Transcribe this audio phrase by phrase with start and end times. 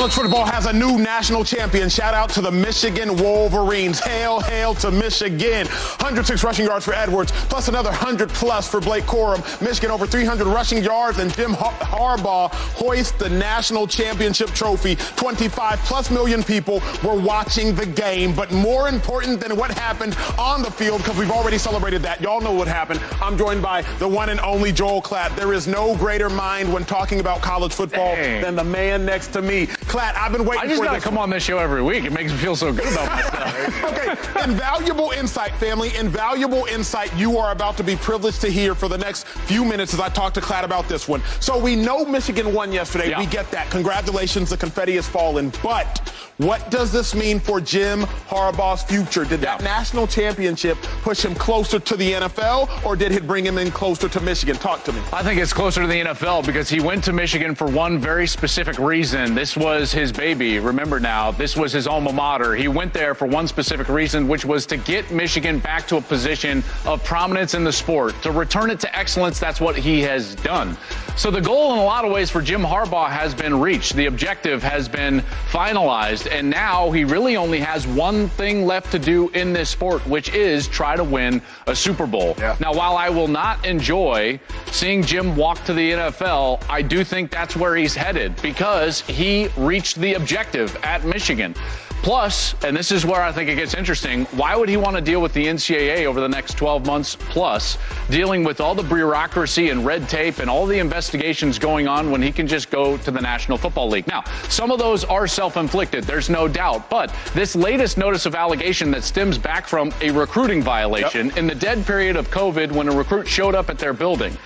[0.00, 1.90] College football has a new national champion.
[1.90, 4.00] Shout out to the Michigan Wolverines.
[4.00, 5.66] Hail, hail to Michigan.
[5.66, 9.42] 106 rushing yards for Edwards, plus another 100 plus for Blake Corum.
[9.60, 14.96] Michigan over 300 rushing yards, and Jim Harbaugh hoists the national championship trophy.
[15.16, 18.34] 25 plus million people were watching the game.
[18.34, 22.22] But more important than what happened on the field, because we've already celebrated that.
[22.22, 23.02] Y'all know what happened.
[23.20, 25.36] I'm joined by the one and only Joel Klatt.
[25.36, 28.40] There is no greater mind when talking about college football Dang.
[28.40, 29.68] than the man next to me.
[29.90, 32.04] Klatt, I've been waiting I just got to come on this show every week.
[32.04, 33.84] It makes me feel so good about myself.
[33.86, 35.90] okay, invaluable insight, family.
[35.96, 39.92] Invaluable insight you are about to be privileged to hear for the next few minutes
[39.92, 41.22] as I talk to Klatt about this one.
[41.40, 43.10] So we know Michigan won yesterday.
[43.10, 43.18] Yeah.
[43.18, 43.68] We get that.
[43.72, 45.52] Congratulations, the confetti has fallen.
[45.60, 45.98] But
[46.36, 49.24] what does this mean for Jim Harbaugh's future?
[49.24, 53.58] Did that national championship push him closer to the NFL, or did it bring him
[53.58, 54.54] in closer to Michigan?
[54.56, 55.02] Talk to me.
[55.12, 58.26] I think it's closer to the NFL because he went to Michigan for one very
[58.26, 59.34] specific reason.
[59.34, 60.58] This was his baby.
[60.58, 62.54] Remember now, this was his alma mater.
[62.54, 66.00] He went there for one specific reason, which was to get Michigan back to a
[66.00, 69.38] position of prominence in the sport, to return it to excellence.
[69.38, 70.76] That's what he has done.
[71.20, 73.94] So the goal, in a lot of ways, for Jim Harbaugh has been reached.
[73.94, 78.98] The objective has been finalized and now he really only has one thing left to
[78.98, 82.36] do in this sport, which is try to win a Super Bowl.
[82.38, 82.56] Yeah.
[82.58, 87.30] Now, while I will not enjoy seeing Jim walk to the NFL, I do think
[87.30, 91.54] that's where he's headed because he reached the objective at Michigan.
[92.02, 95.02] Plus, and this is where I think it gets interesting, why would he want to
[95.02, 97.76] deal with the NCAA over the next 12 months plus,
[98.08, 102.22] dealing with all the bureaucracy and red tape and all the investigations going on when
[102.22, 104.06] he can just go to the National Football League?
[104.06, 108.34] Now, some of those are self inflicted, there's no doubt, but this latest notice of
[108.34, 111.36] allegation that stems back from a recruiting violation yep.
[111.36, 114.36] in the dead period of COVID when a recruit showed up at their building.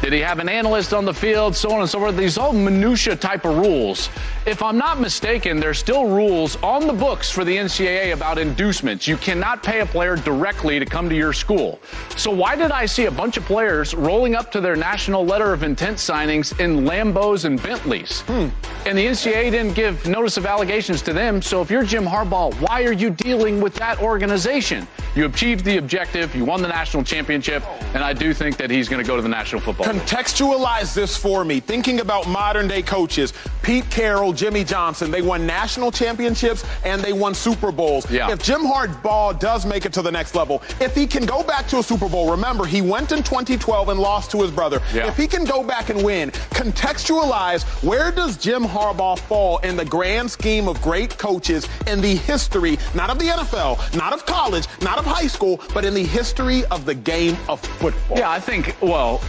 [0.00, 1.56] Did he have an analyst on the field?
[1.56, 2.16] So on and so forth.
[2.16, 4.08] These all minutia type of rules.
[4.46, 9.06] If I'm not mistaken, there's still rules on the books for the NCAA about inducements.
[9.06, 11.78] You cannot pay a player directly to come to your school.
[12.16, 15.52] So why did I see a bunch of players rolling up to their national letter
[15.52, 18.22] of intent signings in Lambos and Bentleys?
[18.22, 18.48] Hmm.
[18.86, 21.40] And the NCAA didn't give notice of allegations to them.
[21.40, 24.86] So if you're Jim Harbaugh, why are you dealing with that organization?
[25.18, 26.32] You achieved the objective.
[26.36, 27.64] You won the national championship.
[27.92, 31.16] And I do think that he's going to go to the National Football Contextualize this
[31.16, 31.58] for me.
[31.58, 37.12] Thinking about modern day coaches, Pete Carroll, Jimmy Johnson, they won national championships and they
[37.12, 38.08] won Super Bowls.
[38.08, 38.30] Yeah.
[38.30, 41.66] If Jim Harbaugh does make it to the next level, if he can go back
[41.68, 44.80] to a Super Bowl, remember he went in 2012 and lost to his brother.
[44.94, 45.08] Yeah.
[45.08, 49.84] If he can go back and win, contextualize where does Jim Harbaugh fall in the
[49.84, 54.68] grand scheme of great coaches in the history, not of the NFL, not of college,
[54.80, 58.18] not of high school, but in the history of the game of football?
[58.18, 59.20] Yeah, I think, well,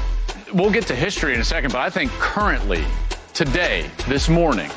[0.53, 2.83] we'll get to history in a second, but I think currently,
[3.33, 4.69] today, this morning,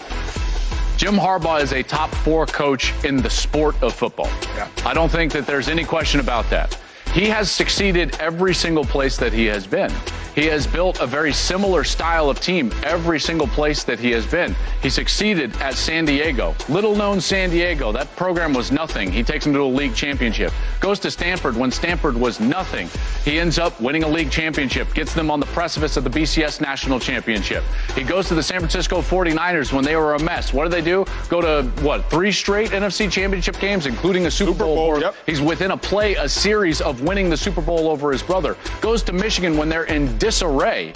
[0.96, 4.30] Jim Harbaugh is a top four coach in the sport of football.
[4.54, 4.68] Yeah.
[4.84, 6.78] I don't think that there's any question about that.
[7.12, 9.92] He has succeeded every single place that he has been.
[10.34, 14.26] He has built a very similar style of team every single place that he has
[14.26, 14.54] been.
[14.82, 17.92] He succeeded at San Diego, little known San Diego.
[17.92, 19.12] That program was nothing.
[19.12, 20.52] He takes them to a league championship.
[20.80, 22.88] Goes to Stanford when Stanford was nothing.
[23.24, 26.60] He ends up winning a league championship, gets them on the precipice of the BCS
[26.60, 27.62] national championship.
[27.94, 30.52] He goes to the San Francisco 49ers when they were a mess.
[30.52, 31.04] What do they do?
[31.28, 34.76] Go to what, three straight NFC championship games, including a Super, Super Bowl.
[34.76, 35.14] Bowl yep.
[35.26, 38.56] He's within a play, a series of winning the Super Bowl over his brother.
[38.80, 40.92] Goes to Michigan when they're in disarray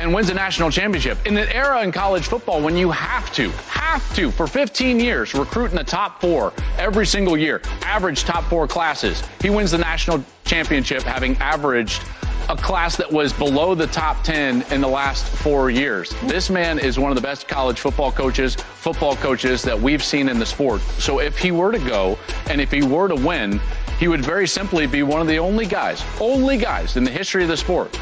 [0.00, 1.16] and wins a national championship.
[1.24, 5.32] In an era in college football when you have to, have to, for 15 years,
[5.32, 9.22] recruit in the top four every single year, average top four classes.
[9.40, 12.02] He wins the national championship having averaged
[12.50, 16.14] a class that was below the top 10 in the last four years.
[16.24, 20.28] This man is one of the best college football coaches, football coaches that we've seen
[20.28, 20.82] in the sport.
[20.98, 22.18] So if he were to go
[22.50, 23.58] and if he were to win,
[23.98, 27.42] he would very simply be one of the only guys, only guys in the history
[27.42, 27.98] of the sport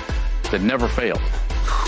[0.52, 1.20] that never failed.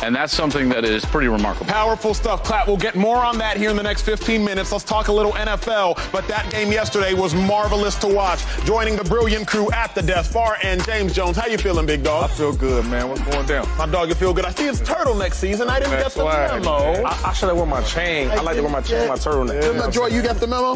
[0.02, 1.66] And that's something that is pretty remarkable.
[1.66, 2.66] Powerful stuff, Klatt.
[2.66, 4.72] We'll get more on that here in the next 15 minutes.
[4.72, 6.12] Let's talk a little NFL.
[6.12, 8.44] But that game yesterday was marvelous to watch.
[8.64, 11.36] Joining the brilliant crew at the desk, Far and James Jones.
[11.36, 12.30] How you feeling, big dog?
[12.30, 13.08] I feel good, man.
[13.08, 13.66] What's going down?
[13.76, 14.44] My dog, you feel good.
[14.44, 15.68] I see it's turtleneck season.
[15.68, 17.04] I didn't get the memo.
[17.04, 18.30] I, I should have worn my chain.
[18.30, 19.62] I like to wear my chain, my turtleneck.
[19.62, 20.74] Yeah, Joy, you got the memo?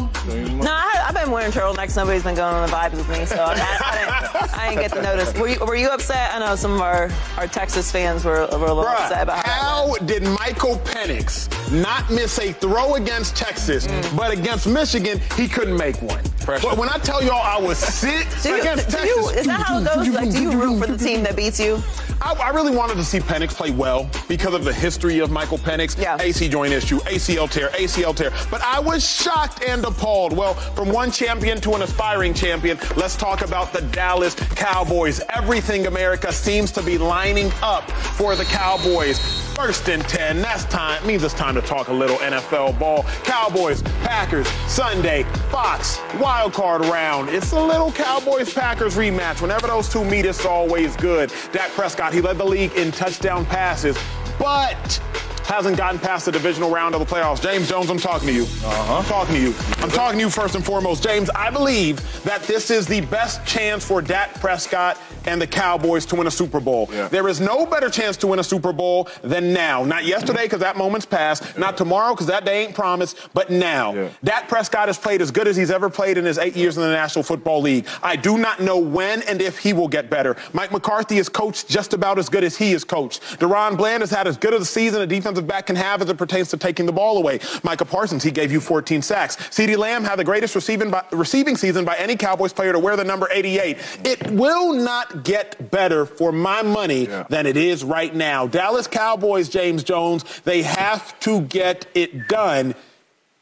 [0.63, 1.95] No, I, have been wearing turtlenecks.
[1.95, 4.91] Nobody's been going on the vibes with me, so I, I, didn't, I didn't get
[4.91, 5.33] the notice.
[5.39, 6.33] Were you, were you upset?
[6.33, 10.23] I know some of our, our Texas fans were, were a little Bruh, how did
[10.23, 14.17] Michael Penix not miss a throw against Texas, mm.
[14.17, 16.23] but against Michigan, he couldn't make one?
[16.49, 16.67] Pressure.
[16.67, 19.45] But when I tell y'all I was sick Do you, against do Texas, you, is
[19.45, 20.09] that how it goes?
[20.09, 21.81] Like, do you root for the team that beats you?
[22.21, 25.57] I, I really wanted to see Penix play well because of the history of Michael
[25.57, 25.97] Penix.
[25.97, 26.17] Yeah.
[26.19, 28.31] AC joint issue, ACL tear, ACL tear.
[28.51, 30.35] But I was shocked and appalled.
[30.35, 35.21] Well, from one champion to an aspiring champion, let's talk about the Dallas Cowboys.
[35.29, 39.19] Everything America seems to be lining up for the Cowboys.
[39.55, 40.41] First and 10.
[40.41, 41.05] That's time.
[41.05, 43.03] Means it's time to talk a little NFL ball.
[43.23, 45.99] Cowboys, Packers, Sunday, Fox,
[46.39, 47.27] wild card round.
[47.27, 49.41] It's a little Cowboys Packers rematch.
[49.41, 51.33] Whenever those two meet, it's always good.
[51.51, 53.97] Dak Prescott, he led the league in touchdown passes,
[54.37, 55.01] but
[55.49, 57.41] hasn't gotten past the divisional round of the playoffs.
[57.41, 58.43] James Jones, I'm talking to you.
[58.43, 58.97] Uh-huh.
[58.97, 59.55] I'm talking to you.
[59.79, 61.01] I'm talking to you first and foremost.
[61.01, 66.05] James, I believe that this is the best chance for Dak Prescott and the Cowboys
[66.07, 66.87] to win a Super Bowl.
[66.91, 67.07] Yeah.
[67.07, 69.83] There is no better chance to win a Super Bowl than now.
[69.83, 71.57] Not yesterday, because that moment's passed.
[71.57, 73.17] Not tomorrow, because that day ain't promised.
[73.33, 73.93] But now.
[73.93, 74.09] Yeah.
[74.23, 76.83] Dak Prescott has played as good as he's ever played in his eight years in
[76.83, 77.87] the National Football League.
[78.03, 80.37] I do not know when and if he will get better.
[80.53, 83.21] Mike McCarthy is coached just about as good as he is coached.
[83.39, 86.09] DaRon Bland has had as good of a season a defensive back can have as
[86.09, 87.39] it pertains to taking the ball away.
[87.63, 89.35] Micah Parsons, he gave you 14 sacks.
[89.37, 92.95] CeeDee Lamb had the greatest receiving, by, receiving season by any Cowboys player to wear
[92.95, 93.77] the number 88.
[94.03, 97.23] It will not get better for my money Yeah.
[97.29, 98.47] than it is right now.
[98.47, 102.75] Dallas Cowboys, James Jones, they have to get it done.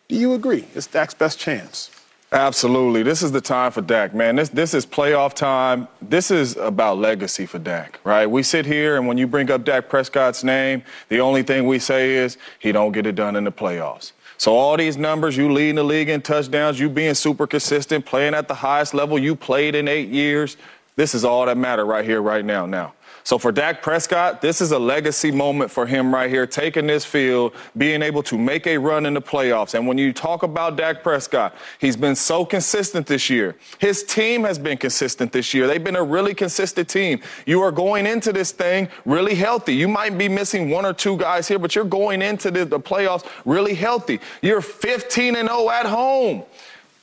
[0.09, 0.65] Do you agree?
[0.73, 1.89] It's Dak's best chance.
[2.31, 3.03] Absolutely.
[3.03, 4.35] This is the time for Dak, man.
[4.35, 5.87] This this is playoff time.
[6.01, 8.25] This is about legacy for Dak, right?
[8.29, 11.79] We sit here and when you bring up Dak Prescott's name, the only thing we
[11.79, 14.11] say is he don't get it done in the playoffs.
[14.37, 18.33] So all these numbers, you leading the league in touchdowns, you being super consistent, playing
[18.33, 20.57] at the highest level you played in eight years,
[20.97, 22.93] this is all that matter right here, right now, now.
[23.27, 27.03] So for Dak Prescott, this is a legacy moment for him right here, taking this
[27.03, 29.73] field, being able to make a run in the playoffs.
[29.73, 33.57] And when you talk about Dak Prescott, he's been so consistent this year.
[33.79, 35.67] His team has been consistent this year.
[35.67, 37.19] They've been a really consistent team.
[37.45, 39.75] You are going into this thing really healthy.
[39.75, 42.79] You might be missing one or two guys here, but you're going into the, the
[42.79, 44.21] playoffs really healthy.
[44.41, 46.45] You're 15 and 0 at home.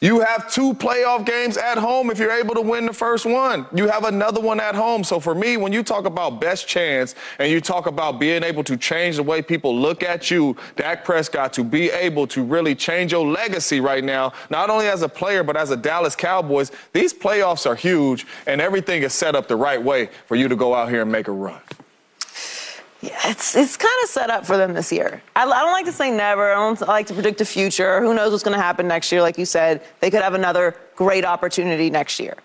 [0.01, 3.67] You have two playoff games at home if you're able to win the first one.
[3.75, 5.03] You have another one at home.
[5.03, 8.65] So for me, when you talk about best chance and you talk about being able
[8.65, 12.75] to change the way people look at you, Dak Prescott, to be able to really
[12.75, 16.71] change your legacy right now, not only as a player, but as a Dallas Cowboys,
[16.93, 20.57] these playoffs are huge and everything is set up the right way for you to
[20.57, 21.61] go out here and make a run.
[23.25, 25.23] It's it's kind of set up for them this year.
[25.37, 26.53] I, I don't like to say never.
[26.53, 28.01] I don't like to predict the future.
[28.01, 29.23] Who knows what's going to happen next year?
[29.23, 32.37] Like you said, they could have another great opportunity next year.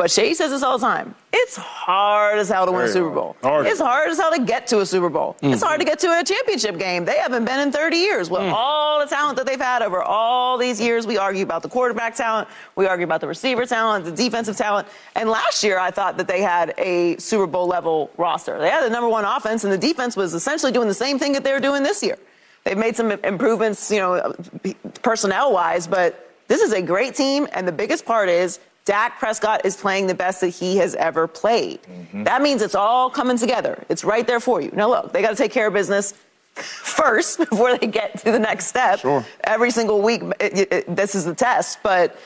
[0.00, 1.14] But Shay says this all the time.
[1.30, 3.10] It's hard as hell to win a Super.
[3.10, 3.36] Bowl.
[3.42, 3.66] Hard.
[3.66, 5.36] It's hard as hell to get to a Super Bowl.
[5.42, 5.66] It's mm-hmm.
[5.66, 7.04] hard to get to a championship game.
[7.04, 8.50] They haven't been in 30 years with mm.
[8.50, 11.06] all the talent that they've had over all these years.
[11.06, 12.48] We argue about the quarterback talent.
[12.76, 14.88] We argue about the receiver talent, the defensive talent.
[15.16, 18.58] And last year, I thought that they had a Super Bowl level roster.
[18.58, 21.32] They had the number one offense, and the defense was essentially doing the same thing
[21.32, 22.16] that they're doing this year.
[22.64, 24.34] They've made some improvements, you know,
[25.02, 27.46] personnel wise, but this is a great team.
[27.52, 31.28] And the biggest part is Dak Prescott is playing the best that he has ever
[31.28, 31.80] played.
[31.84, 32.24] Mm-hmm.
[32.24, 33.84] That means it's all coming together.
[33.88, 34.72] It's right there for you.
[34.74, 36.12] Now, look, they got to take care of business
[36.54, 38.98] first before they get to the next step.
[38.98, 39.24] Sure.
[39.44, 41.78] Every single week, it, it, this is the test.
[41.84, 42.18] But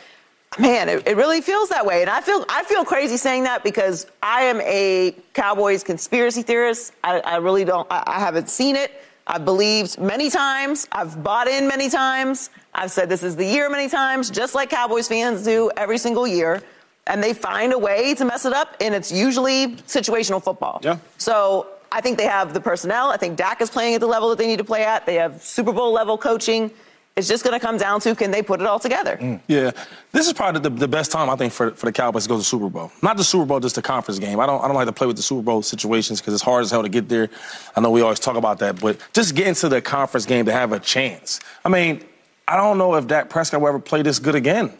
[0.59, 2.01] man, it, it really feels that way.
[2.01, 6.95] And I feel I feel crazy saying that because I am a Cowboys conspiracy theorist.
[7.05, 7.87] I, I really don't.
[7.91, 8.91] I, I haven't seen it.
[9.27, 10.87] I've believed many times.
[10.93, 12.51] I've bought in many times.
[12.75, 16.27] I've said this is the year many times, just like Cowboys fans do every single
[16.27, 16.63] year.
[17.07, 20.81] And they find a way to mess it up, and it's usually situational football.
[20.83, 20.99] Yeah.
[21.19, 23.11] So I think they have the personnel.
[23.11, 25.05] I think Dak is playing at the level that they need to play at.
[25.05, 26.71] They have Super Bowl level coaching.
[27.17, 29.17] It's just going to come down to can they put it all together?
[29.21, 29.41] Mm.
[29.47, 29.71] Yeah,
[30.11, 32.35] this is probably the, the best time I think for, for the Cowboys to go
[32.35, 32.91] to the Super Bowl.
[33.03, 34.41] Not the Super Bowl, just the conference game.
[34.41, 36.65] I don't I don't like to play with the Super Bowl situations because it's hard
[36.65, 37.31] as hell to get there.
[37.77, 40.53] I know we always talk about that, but just get into the conference game to
[40.53, 41.39] have a chance.
[41.65, 42.05] I mean,
[42.49, 44.73] I don't know if Dak Prescott will ever play this good again.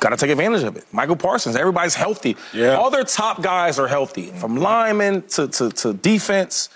[0.00, 0.84] Got to take advantage of it.
[0.90, 2.36] Michael Parsons, everybody's healthy.
[2.54, 2.76] Yeah.
[2.76, 6.70] All their top guys are healthy, from linemen to, to, to defense,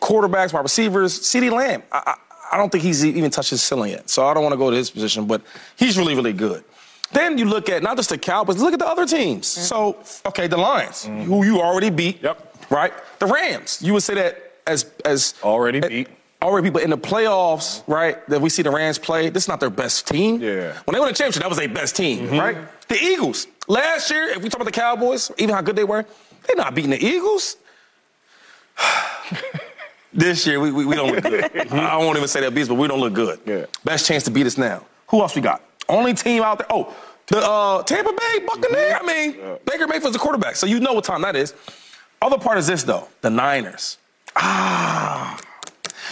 [0.00, 1.20] quarterbacks, wide receivers.
[1.20, 2.14] CeeDee Lamb, I, I,
[2.50, 4.08] I don't think he's even touched his ceiling yet.
[4.10, 5.42] So I don't want to go to his position, but
[5.76, 6.64] he's really, really good.
[7.12, 9.46] Then you look at not just the Cowboys, look at the other teams.
[9.48, 9.62] Mm-hmm.
[9.62, 11.22] So, okay, the Lions, mm-hmm.
[11.22, 12.22] who you already beat.
[12.22, 12.54] Yep.
[12.70, 12.92] Right?
[13.20, 16.08] The Rams, you would say that as as Already eh, beat.
[16.42, 17.92] Already beat, but in the playoffs, mm-hmm.
[17.92, 20.40] right, that we see the Rams play, this is not their best team.
[20.40, 20.76] Yeah.
[20.84, 22.56] When they won the championship, that was their best team, right?
[22.88, 23.46] The Eagles.
[23.68, 26.04] Last year, if we talk about the Cowboys, even how good they were,
[26.46, 27.56] they're not beating the Eagles.
[30.16, 31.72] this year, we, we, we don't look good.
[31.72, 33.38] I won't even say that beast, but we don't look good.
[33.46, 33.66] Yeah.
[33.84, 34.84] Best chance to beat us now.
[35.08, 35.62] Who else we got?
[35.88, 36.66] Only team out there.
[36.70, 36.94] Oh,
[37.28, 38.94] The uh, Tampa Bay Buccaneers.
[39.00, 41.54] I mean, Baker Mayfield's the quarterback, so you know what time that is.
[42.22, 43.98] Other part is this though: the Niners.
[44.34, 45.38] Ah,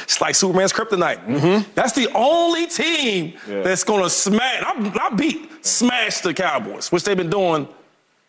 [0.02, 1.26] it's like Superman's kryptonite.
[1.26, 1.70] Mm-hmm.
[1.74, 7.16] That's the only team that's gonna smash, I, not beat, smash the Cowboys, which they've
[7.16, 7.66] been doing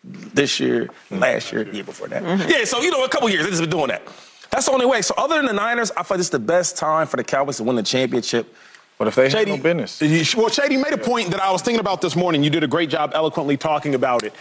[0.04, 2.22] this year, last year, year before that.
[2.48, 4.02] Yeah, so you know, a couple years they've just been doing that.
[4.50, 5.02] That's the only way.
[5.02, 7.58] So other than the Niners, I feel this is the best time for the Cowboys
[7.58, 8.54] to win the championship.
[8.98, 10.34] But if they Shady, have no business.
[10.34, 12.42] Well, Shady made a point that I was thinking about this morning.
[12.42, 14.32] You did a great job eloquently talking about it.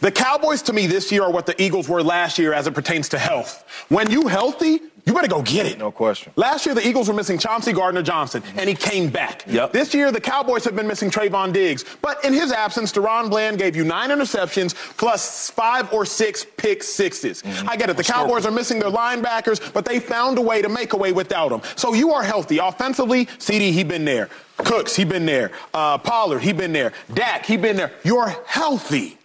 [0.00, 2.74] The Cowboys, to me, this year are what the Eagles were last year as it
[2.74, 3.64] pertains to health.
[3.88, 5.78] When you healthy, you better go get it.
[5.78, 6.32] No question.
[6.36, 9.44] Last year, the Eagles were missing Chauncey Gardner Johnson, and he came back.
[9.48, 9.72] Yep.
[9.72, 11.84] This year, the Cowboys have been missing Trevon Diggs.
[12.00, 16.80] But in his absence, DaRon Bland gave you nine interceptions plus five or six pick
[16.82, 17.96] 6s I get it.
[17.96, 21.12] The Cowboys are missing their linebackers, but they found a way to make a way
[21.12, 21.62] without them.
[21.74, 22.58] So you are healthy.
[22.58, 24.28] Offensively, CeeDee, he been there.
[24.58, 25.50] Cooks, he been there.
[25.74, 26.92] Uh, Pollard, he been there.
[27.12, 27.92] Dak, he been there.
[28.04, 29.18] You're healthy.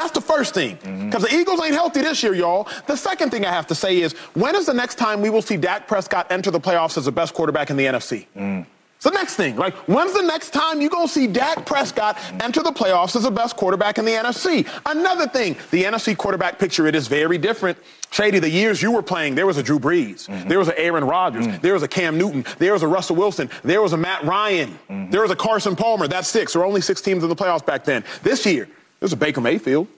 [0.00, 0.78] That's the first thing.
[0.78, 1.10] Mm-hmm.
[1.10, 2.66] Because the Eagles ain't healthy this year, y'all.
[2.86, 5.42] The second thing I have to say is when is the next time we will
[5.42, 8.26] see Dak Prescott enter the playoffs as the best quarterback in the NFC?
[8.34, 8.64] Mm.
[8.94, 9.56] It's the next thing.
[9.56, 12.42] Like, when's the next time you're going to see Dak Prescott mm.
[12.42, 14.66] enter the playoffs as the best quarterback in the NFC?
[14.86, 17.76] Another thing, the NFC quarterback picture, it is very different.
[18.10, 20.48] Shady, the years you were playing, there was a Drew Brees, mm-hmm.
[20.48, 21.60] there was an Aaron Rodgers, mm.
[21.60, 24.70] there was a Cam Newton, there was a Russell Wilson, there was a Matt Ryan,
[24.90, 25.10] mm-hmm.
[25.10, 26.08] there was a Carson Palmer.
[26.08, 26.54] That's six.
[26.54, 28.02] There were only six teams in the playoffs back then.
[28.22, 28.68] This year,
[29.00, 29.88] there's a Baker Mayfield.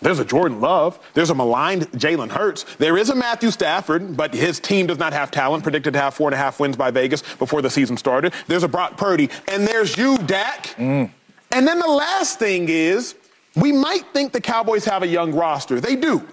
[0.00, 0.98] There's a Jordan Love.
[1.14, 2.64] There's a maligned Jalen Hurts.
[2.78, 6.14] There is a Matthew Stafford, but his team does not have talent, predicted to have
[6.14, 8.34] four and a half wins by Vegas before the season started.
[8.48, 9.30] There's a Brock Purdy.
[9.46, 10.66] And there's you, Dak.
[10.76, 11.10] Mm.
[11.52, 13.14] And then the last thing is,
[13.54, 15.80] we might think the Cowboys have a young roster.
[15.80, 16.26] They do.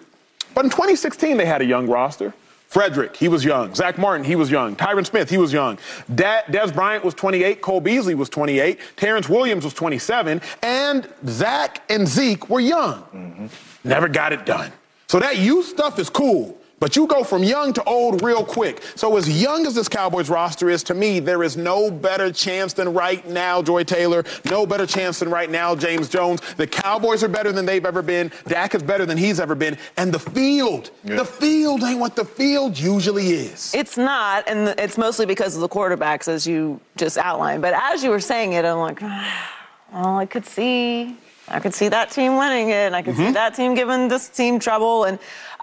[0.55, 2.33] But in 2016, they had a young roster.
[2.69, 3.73] Frederick, he was young.
[3.73, 4.75] Zach Martin, he was young.
[4.75, 5.79] Tyron Smith, he was young.
[6.13, 7.61] Da- Dez Bryant was 28.
[7.61, 8.79] Cole Beasley was 28.
[8.95, 10.39] Terrance Williams was 27.
[10.61, 13.01] And Zach and Zeke were young.
[13.13, 13.47] Mm-hmm.
[13.83, 14.71] Never got it done.
[15.07, 16.58] So that youth stuff is cool.
[16.79, 18.81] But you go from young to old real quick.
[18.95, 22.73] So as young as this Cowboys roster is, to me, there is no better chance
[22.73, 24.23] than right now, Joy Taylor.
[24.49, 26.41] No better chance than right now, James Jones.
[26.55, 28.31] The Cowboys are better than they've ever been.
[28.47, 29.77] Dak is better than he's ever been.
[29.97, 33.73] And the field, the field ain't what the field usually is.
[33.73, 37.61] It's not, and it's mostly because of the quarterbacks, as you just outlined.
[37.61, 39.01] But as you were saying it, I'm like,
[39.93, 41.15] well, I could see,
[41.47, 43.33] I could see that team winning it, and I could see mm-hmm.
[43.33, 45.03] that team giving this team trouble.
[45.03, 45.19] And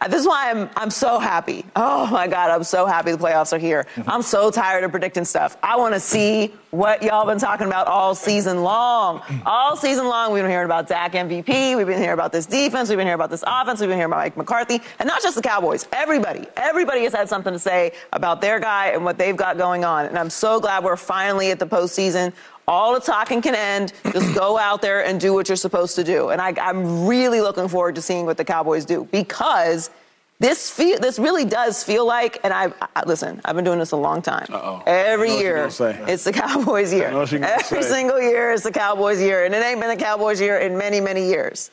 [0.08, 1.64] this is why I'm, I'm so happy.
[1.74, 3.86] Oh my God, I'm so happy the playoffs are here.
[3.96, 4.10] Mm-hmm.
[4.10, 5.56] I'm so tired of predicting stuff.
[5.62, 9.20] I want to see what y'all been talking about all season long.
[9.20, 9.42] Mm.
[9.46, 11.76] All season long, we've been hearing about Dak MVP.
[11.76, 12.90] We've been hearing about this defense.
[12.90, 13.80] We've been hearing about this offense.
[13.80, 15.88] We've been hearing about Mike McCarthy, and not just the Cowboys.
[15.92, 19.84] Everybody, everybody has had something to say about their guy and what they've got going
[19.84, 20.04] on.
[20.06, 22.34] And I'm so glad we're finally at the postseason.
[22.68, 23.92] All the talking can end.
[24.12, 26.30] Just go out there and do what you're supposed to do.
[26.30, 29.90] And I, I'm really looking forward to seeing what the Cowboys do because
[30.38, 33.40] this feel, this really does feel like, and I, I listen.
[33.44, 34.46] I've been doing this a long time.
[34.50, 34.82] Uh-oh.
[34.86, 37.08] Every I know what you're year, it's the Cowboys year.
[37.08, 37.88] I know what you're gonna Every say.
[37.88, 41.00] single year, it's the Cowboys year, and it ain't been the Cowboys year in many,
[41.00, 41.70] many years.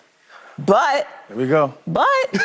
[0.60, 1.74] But, Here we go.
[1.88, 2.40] but, Here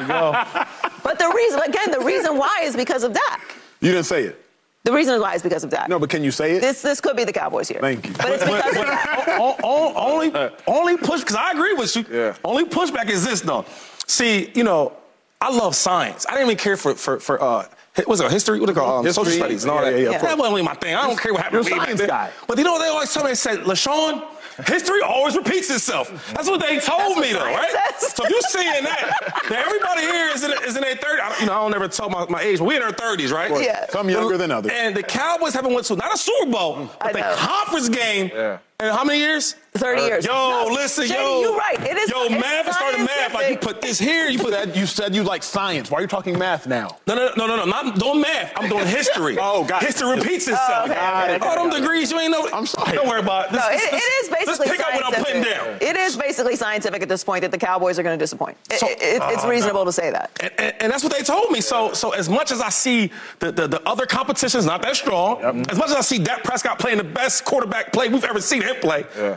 [0.00, 0.32] we go.
[1.04, 3.54] but the reason, again, the reason why is because of Dak.
[3.80, 4.43] You didn't say it.
[4.84, 5.88] The reason why is because of that.
[5.88, 6.60] No, but can you say it?
[6.60, 7.80] This this could be the Cowboys year.
[7.80, 8.12] Thank you.
[8.12, 9.28] But it's because of Dak.
[9.40, 10.32] O- o- only,
[10.66, 12.04] only push because I agree with you.
[12.10, 12.36] Yeah.
[12.44, 13.64] Only pushback is this though.
[14.06, 14.92] See, you know,
[15.40, 16.26] I love science.
[16.28, 17.66] I didn't even care for for for uh.
[17.96, 18.60] hi- What's it, history?
[18.60, 18.98] What do they call?
[18.98, 19.24] Um, History.
[19.24, 19.98] social studies and all Yeah, that.
[19.98, 20.94] yeah, yeah, of that wasn't really my thing.
[20.94, 21.64] I don't care what happened.
[21.66, 22.30] You're a way science guy.
[22.46, 23.30] But you know what they always tell me?
[23.30, 24.22] They said, LeSean,
[24.66, 26.08] history always repeats itself.
[26.34, 27.94] That's what they told what me though, science right?
[28.00, 28.12] says.
[28.14, 31.20] So if you're saying that, now everybody here is in, is in their 30s.
[31.20, 32.92] I don't- You know, I don't ever tell my, my age, but we're in our
[32.92, 33.50] 30s, right?
[33.62, 33.86] Yeah.
[33.90, 34.72] Some younger than others.
[34.74, 38.30] And the Cowboys haven't went to not a Super Bowl, but the conference game.
[38.34, 38.58] Yeah.
[38.80, 39.54] In how many years?
[39.76, 40.24] 30 uh, years.
[40.24, 41.40] Yo, No, listen, Shady, yo.
[41.40, 41.80] you're right.
[41.80, 43.34] It is- Yo, math is starting math.
[43.34, 44.64] Like you put this here, you put that.
[44.64, 45.90] That you said you like science.
[45.90, 46.96] Why are you talking math now?
[47.08, 47.64] No, no, no, no, no.
[47.64, 48.52] Not doing math.
[48.56, 49.36] I'm doing history.
[49.44, 49.82] Oh, God.
[49.82, 50.60] History repeats itself.
[50.70, 51.80] Oh, okay, Got okay, it, All them got it.
[51.80, 52.48] degrees you ain't know.
[52.52, 52.92] I'm sorry.
[52.96, 53.52] Don't worry about it.
[53.52, 55.76] No, Let's- it, let's- it is basically Let's pick up what I'm putting down.
[55.82, 58.56] It is basically scientific at this point that the Cowboys are going to disappoint.
[58.76, 59.86] So- it- it's Oh, reasonable no.
[59.86, 60.30] to say that.
[60.40, 61.60] And, and, and that's what they told me.
[61.60, 65.42] So, so as much as I see the, the, the other competitions not that strong,
[65.68, 68.62] as much as I see Dak Prescott playing the best quarterback play we've ever seen
[68.62, 69.36] him play, Yeah.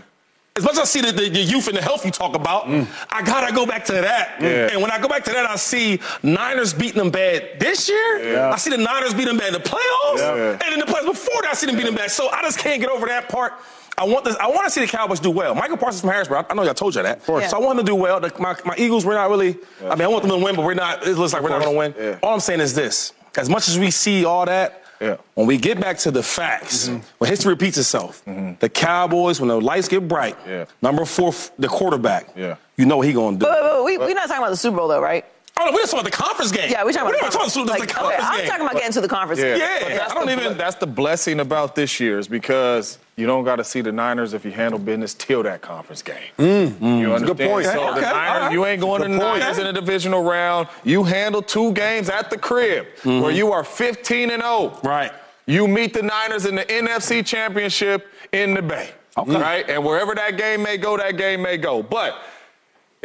[0.58, 2.68] As much as I see the, the, the youth and the health you talk about,
[3.10, 4.42] I gotta go back to that.
[4.42, 4.70] Yeah.
[4.72, 8.34] And when I go back to that, I see Niners beating them bad this year.
[8.34, 8.50] Yeah.
[8.52, 10.60] I see the Niners beating them bad in the playoffs, Yeah.
[10.66, 12.12] and in the playoffs before that, I see them beating them bad.
[12.12, 13.54] So I just can't get over that part.
[14.00, 14.36] I want this.
[14.36, 15.56] I want to see the Cowboys do well.
[15.56, 16.46] Michael Parsons from Harrisburg.
[16.50, 17.24] I know y'all told you that.
[17.26, 17.50] course.
[17.50, 18.20] So I want them to do well.
[18.20, 19.58] The, my, my Eagles, we're not really.
[19.84, 21.06] I mean, I want them to win, but we're not.
[21.08, 22.20] It looks like we're not going to win.
[22.22, 25.18] All I'm saying is this: as much as we see all that, Yeah.
[25.36, 27.00] When we get back to the facts, mm-hmm.
[27.18, 28.54] when history repeats itself, mm-hmm.
[28.60, 30.66] the Cowboys, when the lights get bright, Yeah.
[30.82, 32.56] number four, the quarterback, Yeah.
[32.78, 33.46] you know what he gonna do.
[33.46, 35.26] But, but, but we, we're not talking about the Super Bowl, though, right?
[35.60, 36.70] Oh, no, we're just talking about the conference game.
[36.72, 38.74] Yeah, we're talking We're about not talking about like, the okay, conference I'm talking about
[38.76, 39.42] getting to the conference.
[39.42, 42.28] Yeah, Yeah, But that's I don't the, even- That's the blessing about this year is
[42.28, 46.04] because you don't got to see the Niners if you handle business till that conference
[46.04, 46.18] game.
[46.38, 47.00] Mm, mm.
[47.00, 47.38] You understand?
[47.38, 47.66] Good point.
[47.66, 48.52] So Okay, the Niners, all right.
[48.52, 49.40] you ain't going to the point.
[49.40, 50.68] Niners in a divisional round.
[50.84, 53.22] You handle two games at the crib mm-hmm.
[53.22, 54.80] where you are 15 and 0.
[54.84, 55.12] Right.
[55.48, 58.92] You meet the Niners in the NFC Championship in the Bay.
[59.18, 59.42] Okay.
[59.42, 59.68] Right?
[59.70, 61.82] And wherever that game may go, that game may go.
[61.82, 62.22] But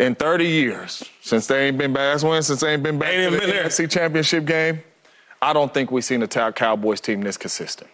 [0.03, 3.11] in 30 years, since they ain't been back, that's when since they ain't been back
[3.11, 3.65] Ain't to even the been there.
[3.65, 4.81] NFC Championship game,
[5.41, 7.91] I don't think we've seen a Cow- Cowboys team this consistent.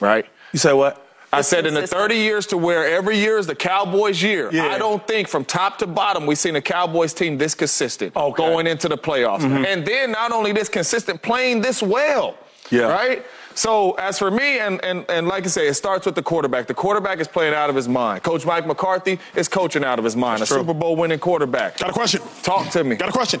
[0.00, 0.26] Right?
[0.52, 1.04] You say what?
[1.30, 4.48] I said in the 30 years to where every year is the Cowboys' year.
[4.50, 4.68] Yeah.
[4.68, 8.22] I don't think from top to bottom we've seen a Cowboys team this consistent Okay.
[8.42, 8.50] Mm-hmm.
[8.50, 9.42] going into the playoffs.
[9.42, 12.34] And then not only this consistent, playing this well.
[12.70, 12.84] Yeah.
[12.90, 13.26] Right?
[13.58, 16.68] So as for me, and, and, and like I say, it starts with the quarterback.
[16.68, 18.22] The quarterback is playing out of his mind.
[18.22, 20.42] Coach Mike McCarthy is coaching out of his mind.
[20.42, 20.62] That's a true.
[20.62, 21.76] Super Bowl winning quarterback.
[21.78, 22.22] Got a question.
[22.44, 22.94] Talk to me.
[22.94, 23.40] Got a question.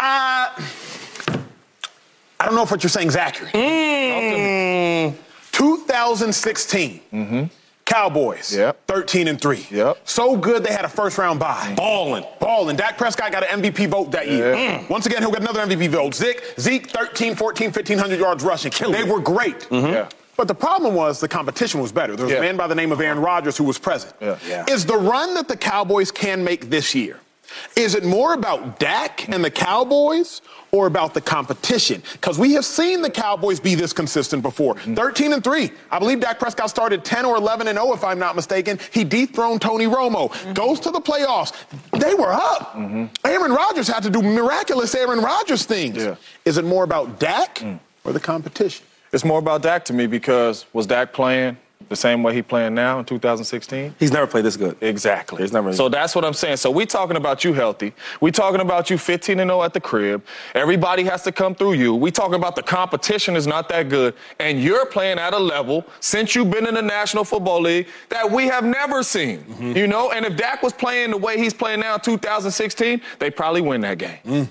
[0.00, 0.50] Uh,
[2.40, 3.52] I don't know if what you're saying is accurate.
[3.52, 5.14] Mm.
[5.52, 7.50] 2016.
[7.92, 8.50] Cowboys.
[8.50, 8.60] Mm-hmm.
[8.60, 8.86] Yep.
[8.86, 9.66] 13 and 3.
[9.70, 9.98] Yep.
[10.04, 11.74] So good they had a first round bye.
[11.76, 12.24] Balling.
[12.40, 12.76] Balling.
[12.76, 14.54] Dak Prescott got an MVP vote that year.
[14.54, 14.88] Mm.
[14.88, 16.14] Once again, he'll get another MVP vote.
[16.14, 18.72] Zeke, Zeke 13, 14, 1500 yards rushing.
[18.92, 19.66] they were great.
[19.70, 20.08] Yeah.
[20.36, 22.16] But the problem was the competition was better.
[22.16, 22.38] There was Yeah.
[22.38, 24.14] a man by the name of Aaron Rodgers who was present.
[24.20, 24.38] Yeah.
[24.48, 24.64] Yeah.
[24.68, 27.20] Is the run that the Cowboys can make this year,
[27.76, 32.02] is it more about Dak and the Cowboys or about the competition?
[32.12, 34.74] Because we have seen the Cowboys be this consistent before.
[34.76, 34.94] Mm-hmm.
[34.94, 35.70] 13 and 3.
[35.90, 38.78] I believe Dak Prescott started 10 or 11 and 0, if I'm not mistaken.
[38.92, 40.30] He dethroned Tony Romo.
[40.30, 40.52] Mm-hmm.
[40.52, 41.52] Goes to the playoffs.
[41.92, 42.74] They were up.
[42.74, 43.06] Mm-hmm.
[43.24, 45.96] Aaron Rodgers had to do miraculous Aaron Rodgers things.
[45.96, 46.16] Yeah.
[46.44, 47.78] Is it more about Dak mm.
[48.04, 48.84] or the competition?
[49.12, 51.56] It's more about Dak to me because was Dak playing
[51.88, 53.94] the same way he playing now in 2016?
[53.98, 54.76] He's never played this good.
[54.80, 55.42] Exactly.
[55.42, 56.56] It's never- so that's what I'm saying.
[56.56, 57.92] So we talking about you healthy.
[58.20, 60.24] We talking about you 15 and 0 at the crib.
[60.54, 61.94] Everybody has to come through you.
[61.94, 65.84] We talking about the competition is not that good, and you're playing at a level
[66.00, 69.38] since you've been in the National Football League that we have never seen.
[69.44, 69.76] Mm-hmm.
[69.76, 73.30] You know, and if Dak was playing the way he's playing now, in 2016, they
[73.30, 74.18] probably win that game.
[74.24, 74.48] Mm.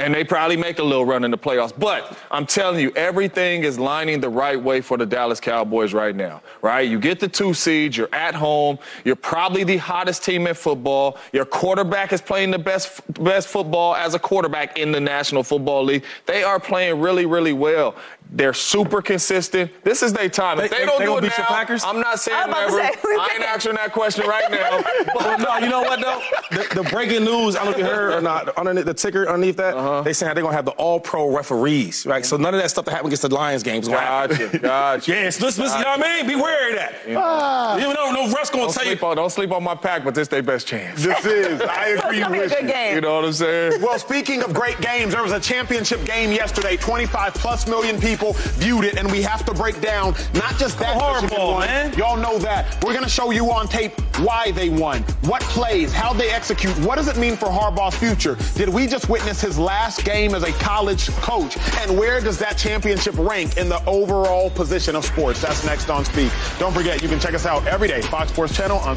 [0.00, 1.72] And they probably make a little run in the playoffs.
[1.78, 6.16] But I'm telling you, everything is lining the right way for the Dallas Cowboys right
[6.16, 6.88] now, right?
[6.88, 11.18] You get the two seeds, you're at home, you're probably the hottest team in football.
[11.32, 15.84] Your quarterback is playing the best best football as a quarterback in the National Football
[15.84, 16.04] League.
[16.26, 17.94] They are playing really, really well.
[18.32, 19.72] They're super consistent.
[19.82, 20.60] This is their time.
[20.60, 21.82] If They- they, they- don't they do it beat your now, Packers?
[21.84, 22.92] I'm not saying I was about to never.
[22.92, 24.82] say, I ain't can't- answering that question right now.
[25.14, 26.22] But no, you know what though?
[26.56, 29.28] The, the breaking news, I don't know if you heard or not, underneath the ticker
[29.28, 29.89] underneath that, uh-huh.
[29.90, 30.02] Uh-huh.
[30.02, 32.24] they saying they're gonna have the all pro referees, right?
[32.24, 33.86] So none of that stuff that happened against the Lions games.
[33.86, 34.36] is gonna happen.
[34.38, 35.10] Gotcha, gotcha.
[35.20, 36.26] Yes, listen, listen, you know what I mean?
[36.26, 36.94] Be wary of that.
[37.16, 37.76] Ah.
[37.76, 38.96] You know, no ref's gonna Don't tell you.
[39.02, 41.02] on, don't sleep on my pack, but this their best chance.
[41.04, 41.60] This is.
[41.62, 42.72] I So it's agree gonna be a with good you.
[42.72, 42.94] game.
[42.94, 43.82] You know what I'm saying?
[43.82, 46.76] Well, speaking of great games, there was a championship game yesterday.
[46.76, 50.96] 25 plus million people viewed it, and we have to break down not just that
[51.00, 51.92] hardball, Michigan man.
[51.98, 52.82] Y'all know that.
[52.84, 56.76] We're going to show you on tape why they won, what plays, how they execute,
[56.80, 58.36] what does it mean for Harbaugh's future?
[58.54, 61.56] Did we just witness his last game as a college coach?
[61.78, 65.40] And where does that championship rank in the overall position of sports?
[65.40, 66.30] That's next on Speak.
[66.58, 68.96] Don't forget, you can check us out every day, Fox Sports Channel on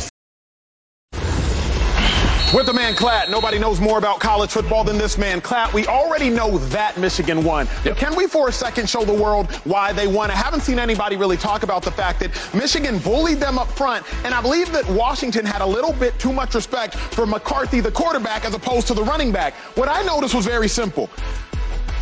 [2.53, 5.73] with the man Klatt, nobody knows more about college football than this man Klatt.
[5.73, 7.67] We already know that Michigan won.
[7.83, 10.29] But can we for a second show the world why they won?
[10.29, 14.05] I haven't seen anybody really talk about the fact that Michigan bullied them up front,
[14.23, 17.91] and I believe that Washington had a little bit too much respect for McCarthy, the
[17.91, 19.55] quarterback, as opposed to the running back.
[19.75, 21.09] What I noticed was very simple.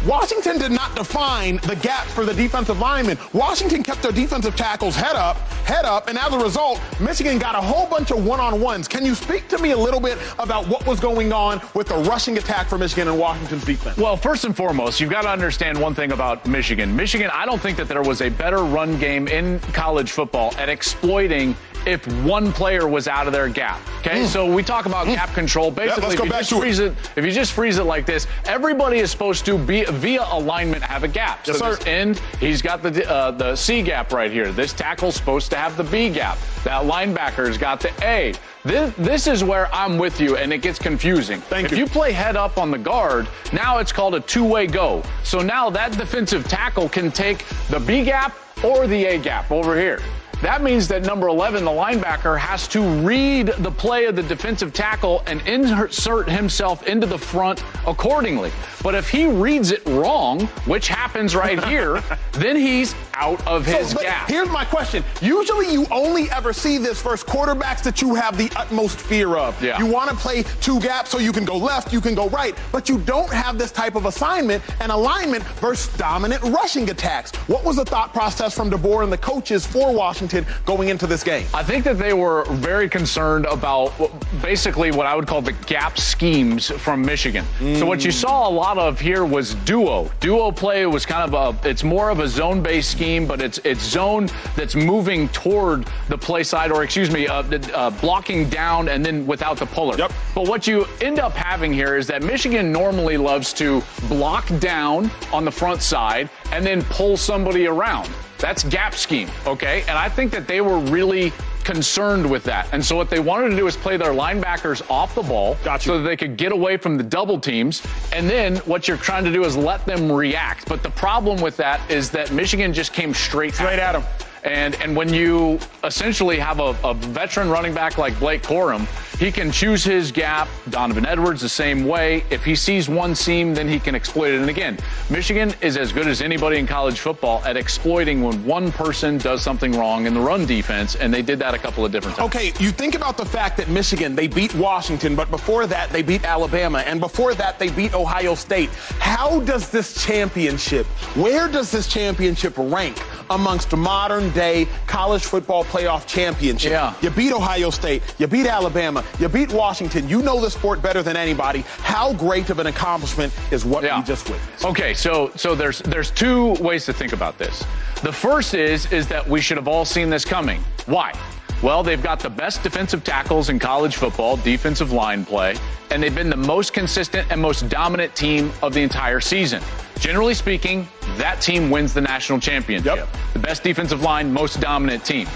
[0.05, 3.19] Washington did not define the gap for the defensive linemen.
[3.33, 7.53] Washington kept their defensive tackles head up, head up, and as a result, Michigan got
[7.53, 8.87] a whole bunch of one-on-ones.
[8.87, 11.97] Can you speak to me a little bit about what was going on with the
[11.97, 13.97] rushing attack for Michigan and Washington's defense?
[13.97, 16.95] Well, first and foremost, you've got to understand one thing about Michigan.
[16.95, 20.67] Michigan, I don't think that there was a better run game in college football at
[20.67, 23.81] exploiting if one player was out of their gap.
[23.99, 25.71] Okay, so we talk about gap control.
[25.71, 26.59] Basically, let's if, you just to it.
[26.59, 26.93] freeze it.
[27.15, 31.03] if you just freeze it like this, everybody is supposed to be via alignment have
[31.03, 31.45] a gap.
[31.45, 31.75] Yes, so sir.
[31.77, 34.51] this end, he's got the uh, the C gap right here.
[34.51, 36.37] This tackle's supposed to have the B gap.
[36.63, 38.33] That linebacker's got the A.
[38.63, 41.41] This, this is where I'm with you, and it gets confusing.
[41.41, 41.79] Thank if you.
[41.79, 45.01] you play head up on the guard, now it's called a two-way go.
[45.23, 49.79] So now that defensive tackle can take the B gap or the A gap over
[49.79, 49.99] here.
[50.41, 54.73] That means that number 11, the linebacker, has to read the play of the defensive
[54.73, 58.51] tackle and insert himself into the front accordingly.
[58.81, 62.01] But if he reads it wrong, which happens right here,
[62.31, 64.27] then he's out of his so, gap.
[64.27, 65.03] Here's my question.
[65.21, 69.61] Usually you only ever see this versus quarterbacks that you have the utmost fear of.
[69.61, 69.77] Yeah.
[69.77, 72.57] You want to play two gaps so you can go left, you can go right,
[72.71, 77.31] but you don't have this type of assignment and alignment versus dominant rushing attacks.
[77.47, 81.23] What was the thought process from DeBoer and the coaches for Washington going into this
[81.23, 81.45] game?
[81.53, 83.93] I think that they were very concerned about
[84.41, 87.45] basically what I would call the gap schemes from Michigan.
[87.59, 87.77] Mm.
[87.77, 90.09] So what you saw a lot of here was duo.
[90.19, 93.83] Duo play was kind of a it's more of a zone-based scheme, but it's it's
[93.83, 97.43] zone that's moving toward the play side or excuse me, uh,
[97.73, 99.97] uh, blocking down and then without the puller.
[99.97, 100.11] Yep.
[100.33, 105.11] But what you end up having here is that Michigan normally loves to block down
[105.31, 108.09] on the front side and then pull somebody around.
[108.37, 109.81] That's gap scheme, okay?
[109.87, 112.67] And I think that they were really concerned with that.
[112.73, 115.85] And so what they wanted to do is play their linebackers off the ball gotcha.
[115.85, 117.81] so that they could get away from the double teams.
[118.13, 120.67] And then what you're trying to do is let them react.
[120.67, 124.03] But the problem with that is that Michigan just came straight, straight at them.
[124.43, 128.87] And and when you essentially have a, a, veteran running back like Blake Corum,
[129.21, 130.47] he can choose his gap.
[130.71, 132.23] Donovan Edwards the same way.
[132.31, 134.41] If he sees one seam, then he can exploit it.
[134.41, 134.79] And again,
[135.11, 139.43] Michigan is as good as anybody in college football at exploiting when one person does
[139.43, 142.33] something wrong in the run defense, and they did that a couple of different times.
[142.33, 146.01] Okay, you think about the fact that Michigan they beat Washington, but before that they
[146.01, 148.71] beat Alabama, and before that they beat Ohio State.
[148.97, 150.87] How does this championship?
[151.15, 152.97] Where does this championship rank
[153.31, 156.71] amongst modern day college football playoff championship.
[156.71, 156.93] Yeah.
[157.01, 160.07] You beat Ohio State, you beat Alabama, you beat Washington.
[160.07, 161.61] You know the sport better than anybody.
[161.79, 163.99] How great of an accomplishment is what yeah.
[163.99, 164.65] we just witnessed?
[164.65, 167.63] Okay, so so there's there's two ways to think about this.
[168.03, 170.63] The first is is that we should have all seen this coming.
[170.85, 171.13] Why?
[171.61, 175.55] Well, they've got the best defensive tackles in college football, defensive line play,
[175.91, 179.61] and they've been the most consistent and most dominant team of the entire season.
[179.99, 182.95] Generally speaking, that team wins the national championship.
[182.95, 183.09] Yep.
[183.33, 185.27] The best defensive line, most dominant team.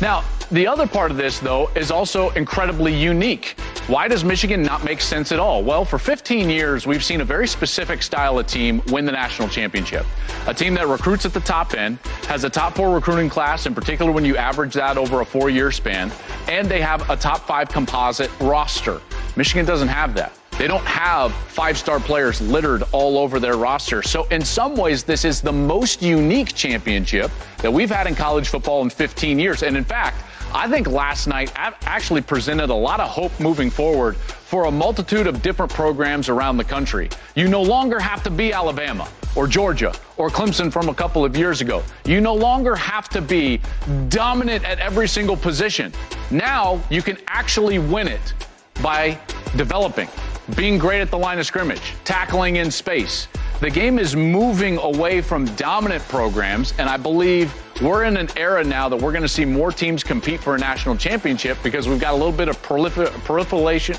[0.00, 3.56] Now, the other part of this, though, is also incredibly unique.
[3.86, 5.62] Why does Michigan not make sense at all?
[5.62, 9.48] Well, for 15 years, we've seen a very specific style of team win the national
[9.48, 10.04] championship.
[10.46, 13.74] A team that recruits at the top end, has a top four recruiting class, in
[13.74, 16.10] particular when you average that over a four year span,
[16.48, 19.00] and they have a top five composite roster.
[19.36, 20.32] Michigan doesn't have that.
[20.58, 24.02] They don't have five star players littered all over their roster.
[24.02, 28.48] So, in some ways, this is the most unique championship that we've had in college
[28.48, 29.62] football in 15 years.
[29.62, 34.16] And in fact, I think last night actually presented a lot of hope moving forward
[34.16, 37.08] for a multitude of different programs around the country.
[37.36, 41.36] You no longer have to be Alabama or Georgia or Clemson from a couple of
[41.36, 41.84] years ago.
[42.04, 43.60] You no longer have to be
[44.08, 45.92] dominant at every single position.
[46.32, 48.34] Now you can actually win it
[48.82, 49.18] by
[49.56, 50.08] developing
[50.50, 53.28] being great at the line of scrimmage, tackling in space.
[53.60, 58.64] The game is moving away from dominant programs, and I believe we're in an era
[58.64, 62.00] now that we're going to see more teams compete for a national championship because we've
[62.00, 63.96] got a little bit of prolifer- proliferation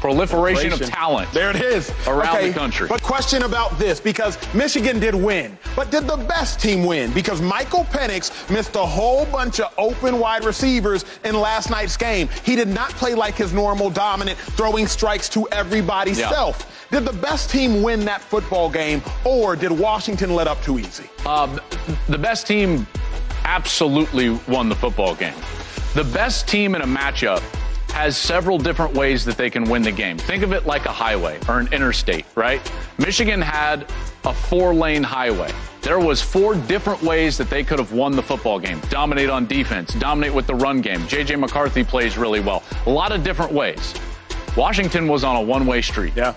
[0.00, 1.30] proliferation of talent.
[1.32, 1.92] There it is.
[2.06, 2.88] Around okay, the country.
[2.88, 7.12] But question about this because Michigan did win, but did the best team win?
[7.12, 12.28] Because Michael Penix missed a whole bunch of open wide receivers in last night's game.
[12.44, 16.30] He did not play like his normal dominant, throwing strikes to everybody's yeah.
[16.30, 16.74] self.
[16.90, 21.04] Did the best team win that football game, or did Washington let up too easy?
[21.26, 21.58] Uh,
[22.08, 22.86] the best team
[23.44, 25.34] absolutely won the football game.
[25.94, 27.42] The best team in a matchup
[27.98, 30.16] has several different ways that they can win the game.
[30.16, 32.60] Think of it like a highway or an interstate, right?
[32.96, 33.90] Michigan had
[34.24, 35.52] a four-lane highway.
[35.82, 38.80] There was four different ways that they could have won the football game.
[38.88, 41.00] Dominate on defense, dominate with the run game.
[41.00, 42.62] JJ McCarthy plays really well.
[42.86, 43.94] A lot of different ways.
[44.56, 46.12] Washington was on a one-way street.
[46.14, 46.34] Yeah.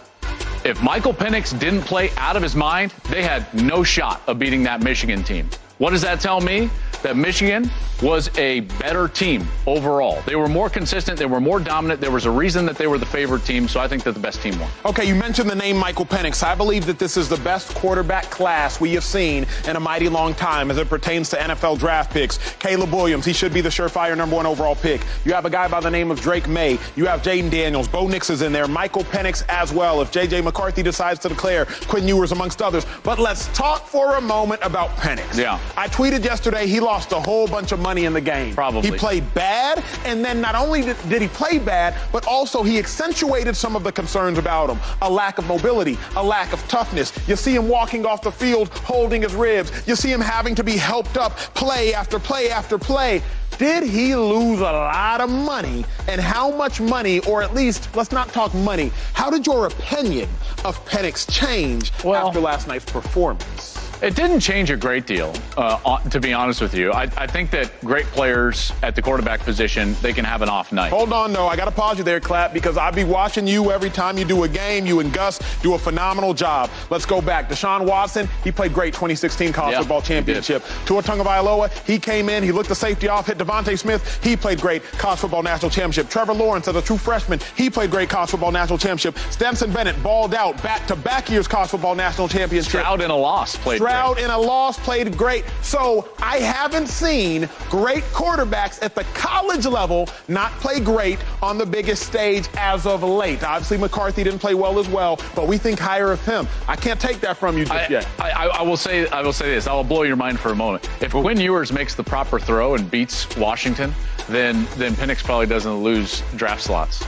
[0.65, 4.63] If Michael Penix didn't play out of his mind, they had no shot of beating
[4.63, 5.47] that Michigan team.
[5.78, 6.71] What does that tell me?
[7.03, 7.69] That Michigan
[8.01, 10.21] was a better team overall.
[10.25, 12.01] They were more consistent, they were more dominant.
[12.01, 14.19] There was a reason that they were the favorite team, so I think that the
[14.19, 14.69] best team won.
[14.85, 16.43] Okay, you mentioned the name Michael Penix.
[16.43, 20.09] I believe that this is the best quarterback class we have seen in a mighty
[20.09, 22.37] long time as it pertains to NFL draft picks.
[22.55, 25.01] Caleb Williams, he should be the surefire number one overall pick.
[25.25, 26.79] You have a guy by the name of Drake Maye.
[26.95, 27.87] You have Jayden Daniels.
[27.87, 28.67] Bo Nix is in there.
[28.67, 30.01] Michael Penix as well.
[30.01, 30.41] If J.J.
[30.41, 32.85] McCarthy decides to declare, Quinn Ewers amongst others.
[33.03, 35.37] But let's talk for a moment about Penix.
[35.37, 35.59] Yeah.
[35.77, 38.54] I tweeted yesterday he lost lost a whole bunch of money in the game.
[38.54, 38.91] Probably.
[38.91, 42.77] He played bad, and then not only did, did he play bad, but also he
[42.77, 44.77] accentuated some of the concerns about him.
[45.01, 47.13] A lack of mobility, a lack of toughness.
[47.30, 49.71] You see him walking off the field holding his ribs.
[49.88, 53.21] You see him having to be helped up play after play after play.
[53.58, 55.86] Did he lose a lot of money?
[56.10, 60.27] And how much money, or at least, let's not talk money, how did your opinion
[60.65, 63.81] of Penix change well, after last night's performance?
[64.01, 66.91] It didn't change a great deal, uh, to be honest with you.
[66.91, 70.71] I, I, think that great players at the quarterback position, they can have an off
[70.71, 70.89] night.
[70.89, 71.47] Hold on, though.
[71.47, 74.25] I got to pause you there, Klatt, because I'll be watching you every time you
[74.25, 74.87] do a game.
[74.87, 76.71] You and Gus do a phenomenal job.
[76.89, 77.47] Let's go back.
[77.47, 80.63] Deshaun Watson, he played great 2016 college football championship.
[80.87, 84.19] Tua Tagovailoa, he came in, he looked the safety off, hit DeVonta Smith.
[84.23, 86.09] He played great college football national championship.
[86.09, 89.15] Trevor Lawrence, as a true freshman, he played great college football national championship.
[89.31, 92.71] Stetson Bennett balled out back-to-back years college football national championship.
[92.71, 94.23] Stroud in a loss played Stroud great.
[94.23, 95.45] in a loss played great.
[95.62, 101.65] So I haven't seen great quarterbacks at the college level not play great on the
[101.65, 103.43] biggest stage as of late.
[103.43, 106.47] Obviously, McCarthy didn't play well as well, but we think higher of him.
[106.67, 108.08] I can't take that from you just I, yet.
[108.19, 109.67] I, I, I, will say I will say this.
[109.67, 110.89] I will blow your mind for a moment.
[111.01, 113.93] If Quinn Ewers makes the proper throw and beats Washington,
[114.30, 117.04] then then Penix probably doesn't lose draft slots.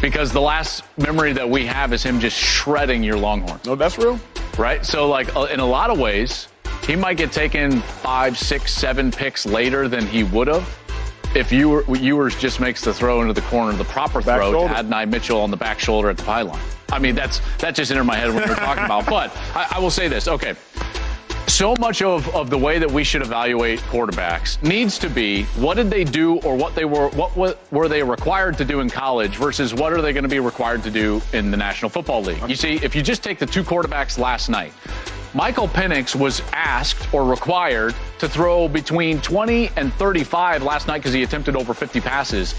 [0.00, 3.60] Because the last memory that we have is him just shredding your Longhorn.
[3.64, 4.20] No, that's real.
[4.58, 4.84] Right?
[4.84, 6.48] So, like, uh, in a lot of ways,
[6.86, 10.68] he might get taken five, six, seven picks later than he would have
[11.34, 14.38] if you were w Ewers just makes the throw into the corner, the proper back
[14.38, 14.72] throw shoulder.
[14.72, 16.60] to Adonai Mitchell on the back shoulder at the pylon.
[16.92, 19.04] I mean, that's that just entered my head when we are talking about.
[19.14, 20.28] But I, I will say this.
[20.28, 20.54] Okay,
[21.46, 25.74] so much of, of the way that we should evaluate quarterbacks needs to be what
[25.74, 28.90] did they do or what they were what, what were they required to do in
[28.90, 32.22] college versus what are they going to be required to do in the National Football
[32.22, 32.48] League.
[32.48, 34.72] You see, if you just take the two quarterbacks last night,
[35.34, 41.12] Michael Penix was asked or required to throw between 20 and 35 last night because
[41.12, 42.54] he attempted over 50 passes.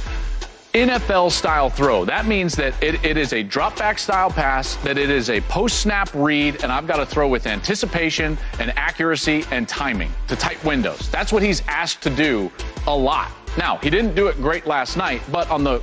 [0.75, 2.03] NFL style throw.
[2.03, 5.39] That means that it, it is a drop back style pass, that it is a
[5.41, 10.35] post snap read, and I've got to throw with anticipation and accuracy and timing to
[10.35, 11.09] tight windows.
[11.11, 12.51] That's what he's asked to do
[12.87, 13.31] a lot.
[13.57, 15.81] Now, he didn't do it great last night, but on the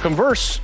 [0.00, 0.58] converse,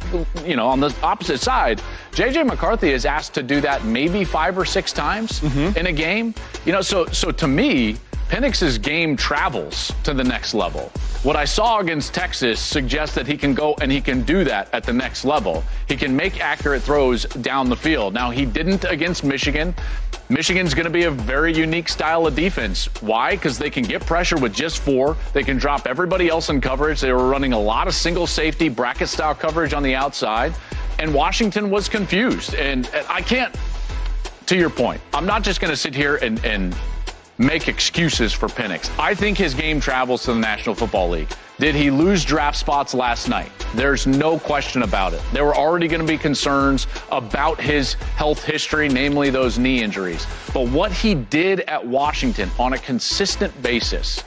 [0.46, 4.56] you know, on the opposite side, JJ McCarthy is asked to do that maybe five
[4.56, 5.76] or six times mm-hmm.
[5.76, 6.34] in a game.
[6.64, 7.96] You know, so so to me,
[8.28, 10.90] Penix's game travels to the next level.
[11.22, 14.68] What I saw against Texas suggests that he can go and he can do that
[14.72, 15.62] at the next level.
[15.88, 18.14] He can make accurate throws down the field.
[18.14, 19.74] Now, he didn't against Michigan.
[20.28, 22.86] Michigan's going to be a very unique style of defense.
[23.00, 23.36] Why?
[23.36, 25.16] Because they can get pressure with just four.
[25.32, 27.00] They can drop everybody else in coverage.
[27.00, 30.52] They were running a lot of single safety bracket style coverage on the outside.
[30.98, 32.54] And Washington was confused.
[32.54, 33.54] And I can't,
[34.46, 36.76] to your point, I'm not just going to sit here and, and
[37.38, 38.90] make excuses for Penix.
[38.98, 41.28] I think his game travels to the National Football League.
[41.58, 43.50] Did he lose draft spots last night?
[43.74, 45.22] There's no question about it.
[45.32, 50.26] There were already going to be concerns about his health history, namely those knee injuries.
[50.52, 54.22] But what he did at Washington on a consistent basis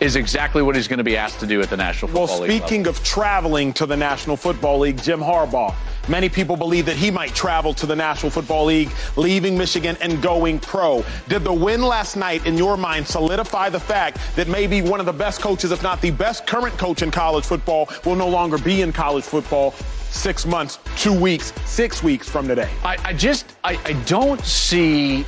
[0.00, 2.40] is exactly what he's going to be asked to do at the National Football well,
[2.40, 2.50] League.
[2.50, 2.98] Well, speaking level.
[2.98, 5.74] of traveling to the National Football League, Jim Harbaugh.
[6.08, 10.20] Many people believe that he might travel to the National Football League, leaving Michigan and
[10.20, 11.04] going pro.
[11.28, 15.06] Did the win last night, in your mind, solidify the fact that maybe one of
[15.06, 18.58] the best coaches, if not the best current coach in college football, will no longer
[18.58, 19.72] be in college football
[20.10, 22.70] six months, two weeks, six weeks from today?
[22.84, 25.24] I, I just, I, I don't see.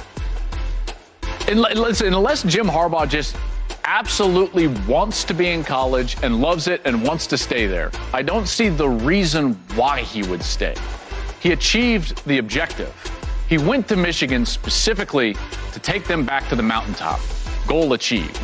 [1.47, 3.37] Unless, unless Jim Harbaugh just
[3.85, 7.91] absolutely wants to be in college and loves it and wants to stay there.
[8.13, 10.75] I don't see the reason why he would stay.
[11.41, 12.93] He achieved the objective.
[13.49, 15.37] He went to Michigan specifically
[15.73, 17.21] to take them back to the mountaintop.
[17.67, 18.41] Goal achieved.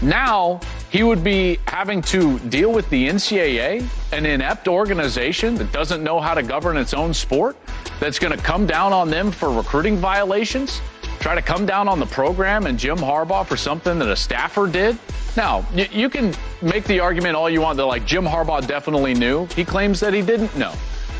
[0.00, 6.02] Now he would be having to deal with the NCAA, an inept organization that doesn't
[6.02, 7.56] know how to govern its own sport,
[8.00, 10.80] that's going to come down on them for recruiting violations
[11.18, 14.66] try to come down on the program and Jim Harbaugh for something that a staffer
[14.66, 14.98] did.
[15.36, 19.14] Now, you, you can make the argument all you want that, like, Jim Harbaugh definitely
[19.14, 19.46] knew.
[19.54, 20.72] He claims that he didn't know.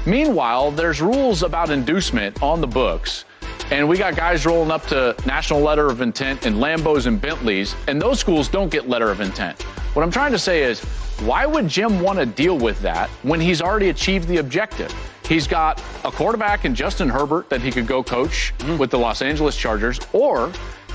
[0.06, 3.24] Meanwhile, there's rules about inducement on the books.
[3.70, 7.74] And we got guys rolling up to national letter of intent in Lambos and Bentleys,
[7.86, 9.60] and those schools don't get letter of intent.
[9.92, 10.80] What I'm trying to say is,
[11.20, 14.94] why would Jim want to deal with that when he's already achieved the objective?
[15.28, 18.78] He's got a quarterback in Justin Herbert that he could go coach mm.
[18.78, 20.50] with the Los Angeles Chargers, or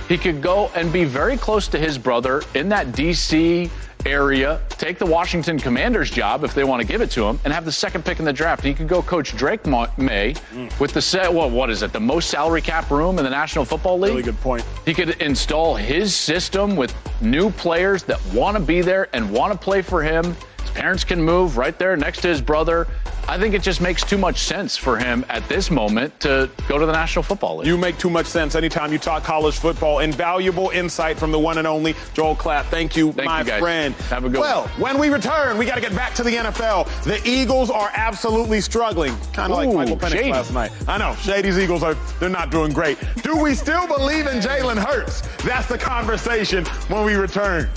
[0.10, 3.70] he could go and be very close to his brother in that D.C.
[4.08, 7.54] area, take the Washington Commanders job if they want to give it to him, and
[7.54, 8.64] have the second pick in the draft.
[8.64, 10.80] He could go coach Drake Maye mm.
[10.80, 11.32] with the set.
[11.32, 11.94] Well, what is it?
[11.94, 14.12] The most salary cap room in the National Football League.
[14.12, 14.66] Really good point.
[14.84, 16.92] He could install his system with
[17.22, 20.36] new players that want to be there and want to play for him.
[20.74, 22.88] Parents can move right there next to his brother
[23.28, 26.78] I think it just makes too much sense for him at this moment to go
[26.78, 27.68] to the National Football League.
[27.68, 30.00] You make too much sense anytime you talk college football.
[30.00, 32.66] Invaluable insight from the one and only Joel Klatt.
[32.66, 33.96] Thank you, Thank my you friend.
[33.96, 34.82] Have a good well, one.
[34.82, 37.04] when we return, we got to get back to the NFL.
[37.04, 40.32] The Eagles are absolutely struggling, kind of like Michael Penix shady.
[40.32, 40.72] last night.
[40.88, 42.98] I know, Shady's Eagles are they're not doing great.
[43.22, 45.22] Do we still believe in Jalen Hurts?
[45.44, 47.70] That's the conversation when we return.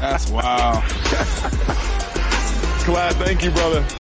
[0.00, 0.82] That's wow.
[2.84, 4.03] Glad, thank you, brother.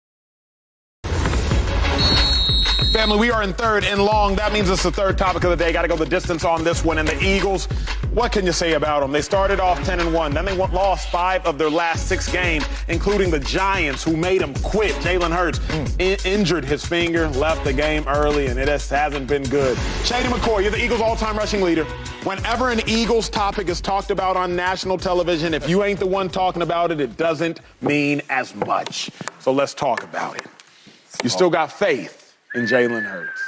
[2.94, 4.36] Family, we are in third and long.
[4.36, 5.74] That means it's the third topic of the day.
[5.74, 7.00] Got to go the distance on this one.
[7.00, 7.66] And the Eagles,
[8.14, 9.12] what can you say about them?
[9.12, 10.36] They started off 10 and 1.
[10.36, 14.54] Then they lost five of their last six games, including the Giants, who made them
[14.62, 14.92] quit.
[14.98, 15.60] Jalen Hurts
[15.98, 19.76] in- injured his finger, left the game early, and it just hasn't been good.
[20.04, 21.86] Shady McCoy, you're the Eagles all time rushing leader.
[22.26, 26.30] Whenever an Eagles topic is talked about on national television, if you ain't the one
[26.30, 29.10] talking about it, it doesn't mean as much.
[29.40, 30.46] So let's talk about it.
[31.24, 32.23] You still got faith
[32.54, 33.42] in Jalen Hurts.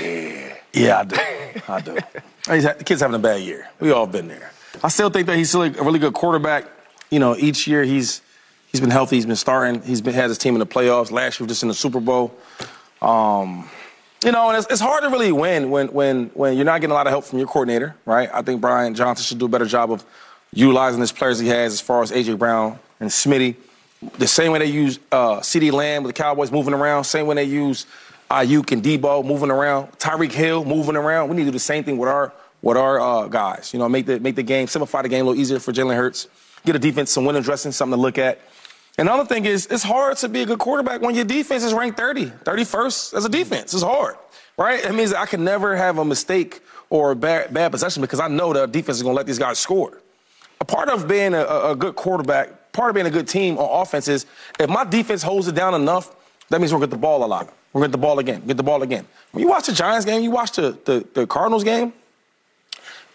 [0.00, 1.16] Yeah, Yeah, I do.
[1.68, 1.98] I do.
[2.48, 3.68] The kid's having a bad year.
[3.78, 4.52] We all been there.
[4.82, 6.64] I still think that he's still a really good quarterback.
[7.10, 8.22] You know, each year he's
[8.72, 9.16] he's been healthy.
[9.16, 9.82] He's been starting.
[9.82, 11.10] He's been had his team in the playoffs.
[11.10, 12.32] Last year, just in the Super Bowl.
[13.02, 13.68] Um,
[14.24, 16.92] you know, and it's, it's hard to really win when when when you're not getting
[16.92, 18.30] a lot of help from your coordinator, right?
[18.32, 20.04] I think Brian Johnson should do a better job of
[20.52, 23.56] utilizing his players he has, as far as AJ Brown and Smitty.
[24.18, 27.34] The same way they use uh, CeeDee Lamb with the Cowboys moving around, same way
[27.34, 27.86] they use
[28.30, 31.28] Aiyuk and Deebo moving around, Tyreek Hill moving around.
[31.28, 32.32] We need to do the same thing with our
[32.62, 33.72] with our uh, guys.
[33.72, 35.96] You know, make the make the game simplify the game a little easier for Jalen
[35.96, 36.28] Hurts.
[36.64, 38.40] Get a defense some window dressing, something to look at.
[38.98, 41.62] And the other thing is, it's hard to be a good quarterback when your defense
[41.62, 43.72] is ranked 30, 31st as a defense.
[43.72, 44.16] It's hard,
[44.56, 44.84] right?
[44.84, 48.26] It means I can never have a mistake or a bad, bad possession because I
[48.26, 50.02] know the defense is going to let these guys score.
[50.60, 53.82] A part of being a, a good quarterback, part of being a good team on
[53.82, 54.24] offense is
[54.58, 56.14] if my defense holds it down enough,
[56.48, 57.52] that means we're going to get the ball a lot.
[57.72, 59.04] We're going to get the ball again, get the ball again.
[59.32, 61.92] When you watch the Giants game, you watch the, the, the Cardinals game,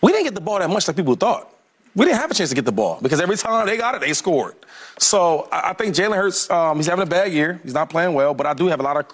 [0.02, 1.49] we didn't get the ball that much like people thought.
[1.95, 4.02] We didn't have a chance to get the ball because every time they got it,
[4.02, 4.56] they scored.
[4.99, 7.62] So I, I think Jalen Hurts, um, he's having a bad year.
[7.63, 9.06] He's not playing well, but I do have a lot of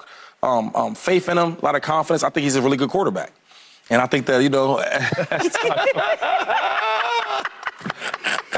[0.42, 2.24] um, um, faith in him, a lot of confidence.
[2.24, 3.34] I think he's a really good quarterback.
[3.92, 4.80] And I think that, you know,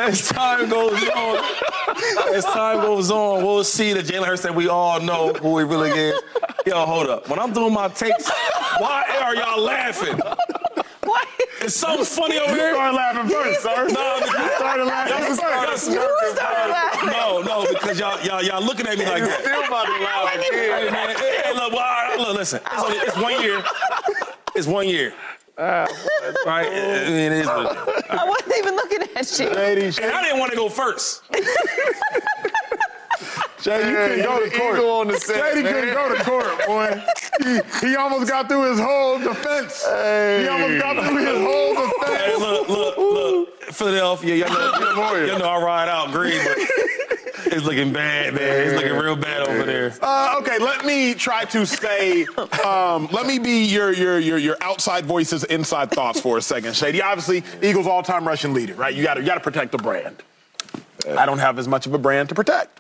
[0.02, 1.44] as time, goes on,
[2.34, 5.64] as time goes on, we'll see the Jalen Hurts that we all know who he
[5.66, 6.20] really is.
[6.66, 7.28] Yo, hold up.
[7.30, 8.30] When I'm doing my takes,
[8.80, 10.20] why are y'all laughing?
[11.04, 11.28] What?
[11.62, 12.74] It's something funny over You here?
[12.74, 13.88] started laughing first, sir.
[13.90, 15.40] No, you started laughing first.
[15.40, 17.10] started- You started laughing.
[17.10, 19.42] No, no, because y'all, y'all, y'all looking at me like that.
[19.42, 20.94] Still about to laugh Hey, again.
[20.94, 22.62] man, hey, hey, look, well, all right, look, listen.
[22.66, 23.64] It's, only, it's one year.
[24.56, 25.14] It's one year.
[26.46, 26.68] right?
[26.68, 29.50] I mean, it is what- I wasn't even looking at you.
[29.52, 31.24] Ladies, and I didn't want to go first.
[33.62, 34.80] Shady, you couldn't go to court.
[34.80, 35.74] on the set, Shady man.
[35.74, 37.04] couldn't go to court, boy.
[37.44, 39.86] He, he almost got through his whole defense.
[39.86, 42.40] He almost got through his whole Hey, defense.
[42.40, 43.62] look, look, look.
[43.72, 46.58] Philadelphia, y'all know, y'all know I ride out green, but
[47.46, 48.42] it's looking bad, man.
[48.68, 49.94] It's looking real bad over there.
[50.02, 52.26] Uh, okay, let me try to stay.
[52.66, 56.76] Um, let me be your, your your your outside voices, inside thoughts for a second.
[56.76, 58.94] Shady, obviously, Eagles all-time rushing leader, right?
[58.94, 60.24] You got to you got to protect the brand.
[61.18, 62.80] I don't have as much of a brand to protect.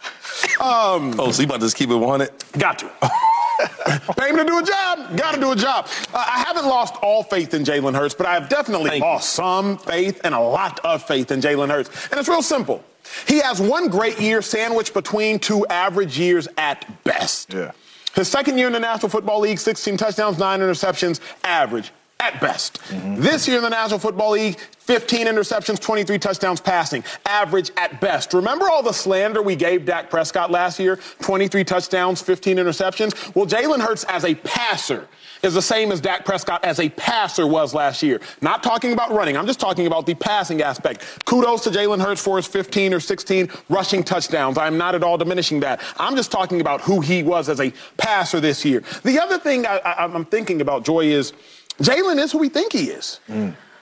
[0.61, 2.29] Um, Oh, so you about to just keep it 100?
[2.59, 2.91] Got to.
[4.17, 5.17] Pay him to do a job.
[5.17, 5.87] Got to do a job.
[6.13, 9.09] Uh, I haven't lost all faith in Jalen Hurts, but I've definitely Thank you.
[9.09, 11.89] lost some faith and a lot of faith in Jalen Hurts.
[12.11, 12.83] And it's real simple.
[13.27, 17.53] He has one great year sandwiched between two average years at best.
[17.53, 17.71] Yeah.
[18.13, 22.79] His second year in the National Football League, 16 touchdowns, nine interceptions, average at best.
[23.17, 28.33] This year in the National Football League, 15 interceptions, 23 touchdowns passing, average at best.
[28.33, 30.99] Remember all the slander we gave Dak Prescott last year?
[31.21, 33.33] 23 touchdowns, 15 interceptions?
[33.35, 35.07] Well, Jalen Hurts as a passer
[35.41, 38.21] is the same as Dak Prescott as a passer was last year.
[38.41, 41.25] Not talking about running, I'm just talking about the passing aspect.
[41.25, 44.57] Kudos to Jalen Hurts for his 15 or 16 rushing touchdowns.
[44.57, 45.81] I'm not at all diminishing that.
[45.97, 48.83] I'm just talking about who he was as a passer this year.
[49.03, 51.33] The other thing I, I, I'm thinking about, Joy, is
[51.79, 53.19] Jalen is who we think he is.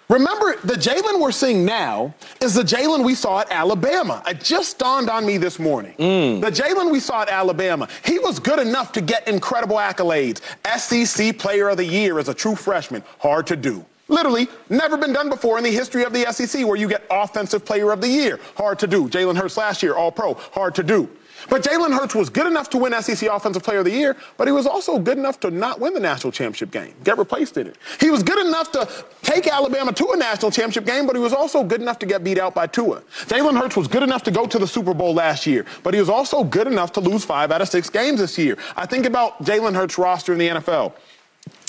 [0.09, 4.23] Remember, the Jalen we're seeing now is the Jalen we saw at Alabama.
[4.25, 5.93] It just dawned on me this morning.
[5.99, 6.41] Mm.
[6.41, 10.41] The Jalen we saw at Alabama, he was good enough to get incredible accolades.
[10.79, 13.85] SEC Player of the Year as a true freshman, hard to do.
[14.07, 17.63] Literally, never been done before in the history of the SEC where you get Offensive
[17.63, 18.39] Player of the Year.
[18.57, 19.07] Hard to do.
[19.07, 20.33] Jalen Hurts last year, All Pro.
[20.33, 21.07] Hard to do.
[21.49, 24.47] But Jalen Hurts was good enough to win SEC Offensive Player of the Year, but
[24.47, 27.67] he was also good enough to not win the national championship game, get replaced in
[27.67, 27.77] it.
[27.99, 28.87] He was good enough to
[29.23, 32.23] take Alabama to a national championship game, but he was also good enough to get
[32.23, 33.01] beat out by Tua.
[33.25, 35.99] Jalen Hurts was good enough to go to the Super Bowl last year, but he
[35.99, 38.57] was also good enough to lose five out of six games this year.
[38.75, 40.93] I think about Jalen Hurts' roster in the NFL.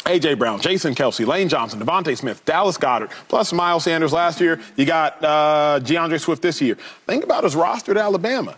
[0.06, 0.34] A.J.
[0.34, 4.58] Brown, Jason Kelce, Lane Johnson, DeVonta Smith, Dallas Goedert, plus Miles Sanders last year.
[4.76, 6.76] You got uh, D'Andre Swift this year.
[7.06, 8.56] Think about his roster at Alabama.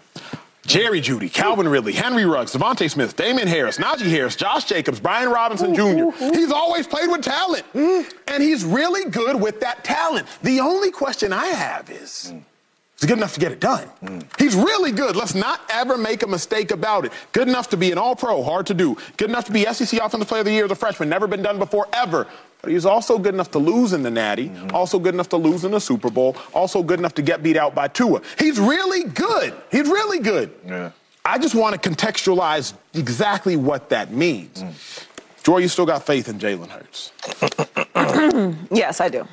[0.66, 5.28] Jerry Jeudy, Calvin Ridley, Henry Ruggs, DeVonta Smith, Damien Harris, Najee Harris, Josh Jacobs, Brian
[5.28, 6.10] Robinson Jr.
[6.18, 7.64] He's always played with talent.
[7.74, 10.26] And he's really good with that talent.
[10.42, 12.32] The only question I have is.
[13.02, 13.90] He's good enough to get it done.
[14.38, 15.16] He's really good.
[15.16, 17.10] Let's not ever make a mistake about it.
[17.32, 18.96] Good enough to be an all pro, hard to do.
[19.16, 21.42] Good enough to be SEC Offensive Player of the Year as a freshman, never been
[21.42, 22.28] done before, ever.
[22.60, 24.72] But he's also good enough to lose in the Natty, mm-hmm.
[24.72, 27.56] also good enough to lose in the Super Bowl, also good enough to get beat
[27.56, 28.22] out by Tua.
[28.38, 29.52] He's really good.
[29.72, 30.54] He's really good.
[30.64, 30.92] Yeah.
[31.24, 34.62] I just want to contextualize exactly what that means.
[34.62, 35.06] Mm.
[35.42, 37.10] Joy, you still got faith in Jalen Hurts.
[38.70, 39.26] Yes, I do.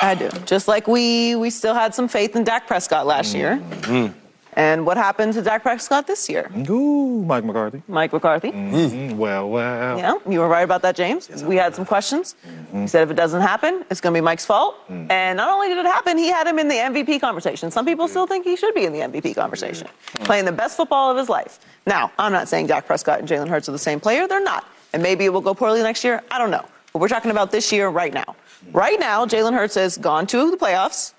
[0.00, 0.30] I do.
[0.44, 3.56] Just like we we still had some faith in Dak Prescott last year.
[3.56, 4.18] Mm-hmm.
[4.56, 6.50] And what happened to Dak Prescott this year?
[6.70, 7.82] Ooh, Mike McCarthy.
[7.88, 8.52] Mike McCarthy.
[8.52, 9.98] Mm, well, well.
[9.98, 11.28] Yeah, you were right about that, James.
[11.44, 12.36] we had some questions.
[12.48, 12.80] Mm-hmm.
[12.80, 14.76] He said if it doesn't happen, it's going to be Mike's fault.
[14.88, 17.70] And not only did it happen, he had him in the MVP conversation.
[17.70, 19.88] Some people still think he should be in the MVP conversation,
[20.24, 21.60] playing the best football of his life.
[21.86, 24.26] Now, I'm not saying Dak Prescott and Jalen Hurts are the same player.
[24.26, 24.66] They're not.
[24.94, 26.22] And maybe it will go poorly next year.
[26.30, 26.64] I don't know.
[26.94, 28.34] But we're talking about this year right now.
[28.72, 31.12] Right now, Jalen Hurts has gone to the playoffs,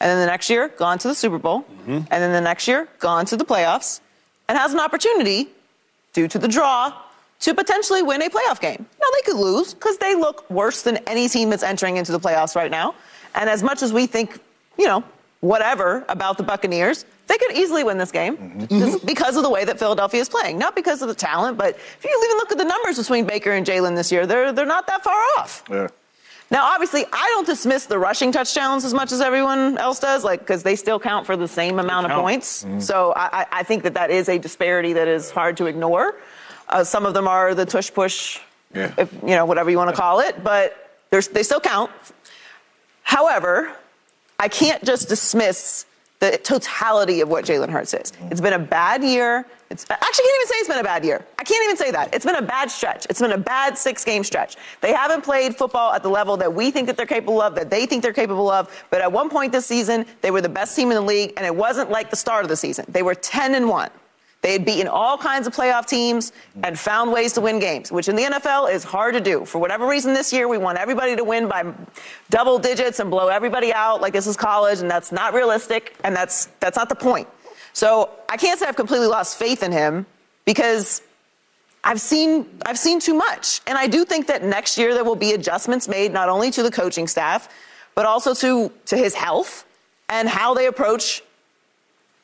[0.00, 1.90] and then the next year, gone to the Super Bowl, mm-hmm.
[1.92, 4.00] and then the next year, gone to the playoffs,
[4.48, 5.48] and has an opportunity,
[6.12, 6.92] due to the draw,
[7.40, 8.84] to potentially win a playoff game.
[9.00, 12.20] Now, they could lose because they look worse than any team that's entering into the
[12.20, 12.94] playoffs right now.
[13.34, 14.40] And as much as we think,
[14.76, 15.04] you know,
[15.40, 18.78] whatever about the Buccaneers, they could easily win this game mm-hmm.
[18.78, 20.58] just because of the way that Philadelphia is playing.
[20.58, 23.52] Not because of the talent, but if you even look at the numbers between Baker
[23.52, 25.62] and Jalen this year, they're, they're not that far off.
[25.70, 25.88] Yeah.
[26.50, 30.40] Now, obviously, I don't dismiss the rushing touchdowns as much as everyone else does, like
[30.40, 32.64] because they still count for the same amount of points.
[32.78, 36.14] So I, I- I think that that is a disparity that is hard to ignore.
[36.68, 38.40] Uh, some of them are the tush push,
[38.74, 38.92] Yeah.
[38.96, 40.74] if, you know, whatever you want to call it, but
[41.10, 41.90] they still count.
[43.02, 43.70] However,
[44.38, 45.84] I can't just dismiss
[46.20, 48.12] the totality of what Jalen Hurts is.
[48.12, 48.32] Mm-hmm.
[48.32, 49.46] It's been a bad year.
[49.70, 51.24] It's actually can't even say it's been a bad year.
[51.38, 52.12] I can't even say that.
[52.14, 53.06] It's been a bad stretch.
[53.10, 54.56] It's been a bad six game stretch.
[54.80, 57.70] They haven't played football at the level that we think that they're capable of, that
[57.70, 58.86] they think they're capable of.
[58.90, 61.44] But at one point this season, they were the best team in the league, and
[61.44, 62.86] it wasn't like the start of the season.
[62.88, 63.90] They were 10 and 1.
[64.40, 66.32] They had beaten all kinds of playoff teams
[66.62, 69.44] and found ways to win games, which in the NFL is hard to do.
[69.44, 71.72] For whatever reason this year, we want everybody to win by
[72.30, 76.14] double digits and blow everybody out like this is college, and that's not realistic, and
[76.14, 77.28] that's, that's not the point.
[77.72, 80.06] So I can't say I've completely lost faith in him
[80.44, 81.02] because
[81.84, 83.60] I've seen I've seen too much.
[83.66, 86.62] And I do think that next year there will be adjustments made not only to
[86.62, 87.48] the coaching staff,
[87.94, 89.64] but also to to his health
[90.08, 91.22] and how they approach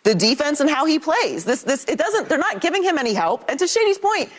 [0.05, 1.45] the defense and how he plays.
[1.45, 3.45] This this it doesn't they're not giving him any help.
[3.49, 4.31] And to Shady's point,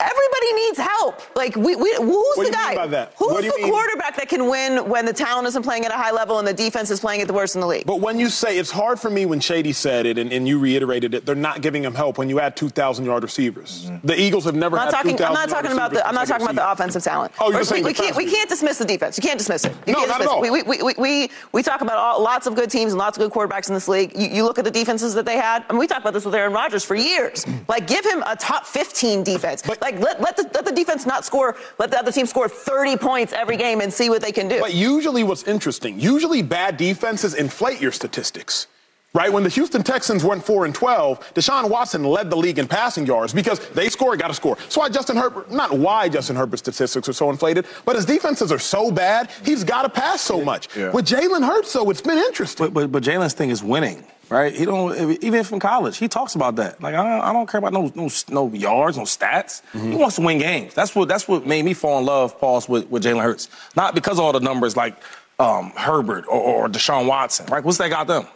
[0.00, 1.20] everybody needs help.
[1.36, 2.68] Like we, we who's What do the you guy?
[2.70, 3.12] mean by that?
[3.18, 3.70] Who's What do you the mean?
[3.72, 6.54] quarterback that can win when the talent isn't playing at a high level and the
[6.54, 7.86] defense is playing at the worst in the league?
[7.86, 10.58] But when you say it's hard for me when Shady said it and, and you
[10.58, 13.86] reiterated it, they're not giving him help when you add 2,000 yard receivers.
[13.86, 14.06] Mm-hmm.
[14.06, 15.22] The Eagles have never I'm had not talking.
[15.22, 16.06] I'm not talking about the.
[16.06, 17.32] I'm not talking about the offensive talent.
[17.40, 18.16] Oh, you're saying we, we can't.
[18.16, 19.16] We can't dismiss the defense.
[19.18, 19.74] You can't dismiss it.
[19.86, 20.42] You No, can't not at all.
[20.44, 20.50] It.
[20.52, 23.22] We, we, we, we, we talk about all, lots of good teams and lots of
[23.22, 24.12] good quarterbacks in this league.
[24.16, 25.64] You, you look at the defenses that they had.
[25.68, 27.46] I mean, we talked about this with Aaron Rodgers for years.
[27.68, 29.62] Like, give him a top 15 defense.
[29.62, 31.56] But- like, let, let, the, let the defense not score.
[31.78, 34.60] Let the other team score 30 points every game and see what they can do.
[34.60, 38.66] But usually, what's interesting, usually bad defenses inflate your statistics.
[39.12, 39.32] Right?
[39.32, 43.06] When the Houston Texans went 4 and 12, Deshaun Watson led the league in passing
[43.06, 44.54] yards because they score, got to score.
[44.54, 48.52] That's why Justin Herbert, not why Justin Herbert's statistics are so inflated, but his defenses
[48.52, 50.68] are so bad, he's got to pass so much.
[50.76, 50.92] Yeah.
[50.92, 52.66] With Jalen Hurts, though, it's been interesting.
[52.66, 54.54] But but, but Jalen's thing is winning, right?
[54.54, 55.98] He don't even from college.
[55.98, 56.80] He talks about that.
[56.82, 59.62] Like I don't, I don't care about no no no yards, no stats.
[59.72, 60.72] He wants to win games.
[60.74, 63.48] That's what that's what made me fall in love, pause with with Jalen Hurts.
[63.76, 64.96] Not because of all the numbers like.
[65.38, 67.64] Um, Herbert or, or Deshaun Watson, right?
[67.64, 68.26] What's that got them?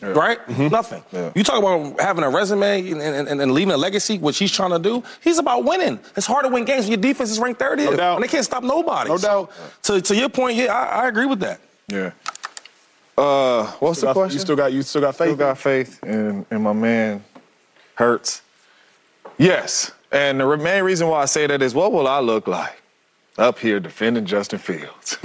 [0.00, 0.38] Right?
[0.48, 1.02] Nothing.
[1.10, 1.32] Yeah.
[1.34, 4.70] You talk about having a resume and, and, and leaving a legacy, which he's trying
[4.70, 5.02] to do.
[5.24, 5.98] He's about winning.
[6.16, 7.84] It's hard to win games when your defense is ranked 30th.
[7.86, 8.14] No doubt.
[8.14, 9.10] And they can't stop nobody.
[9.10, 9.50] No doubt.
[9.82, 11.58] To, to your point, yeah, I, I agree with that.
[11.88, 12.12] Yeah.
[13.16, 14.34] Uh, what's Still the got- question?
[14.34, 15.28] You still got you still got faith.
[15.28, 17.22] Still got faith in, in my man
[17.94, 18.42] Hurts.
[19.38, 19.92] Yes.
[20.10, 22.81] And the main reason why I say that is what will I look like
[23.38, 25.16] up here defending Justin Fields.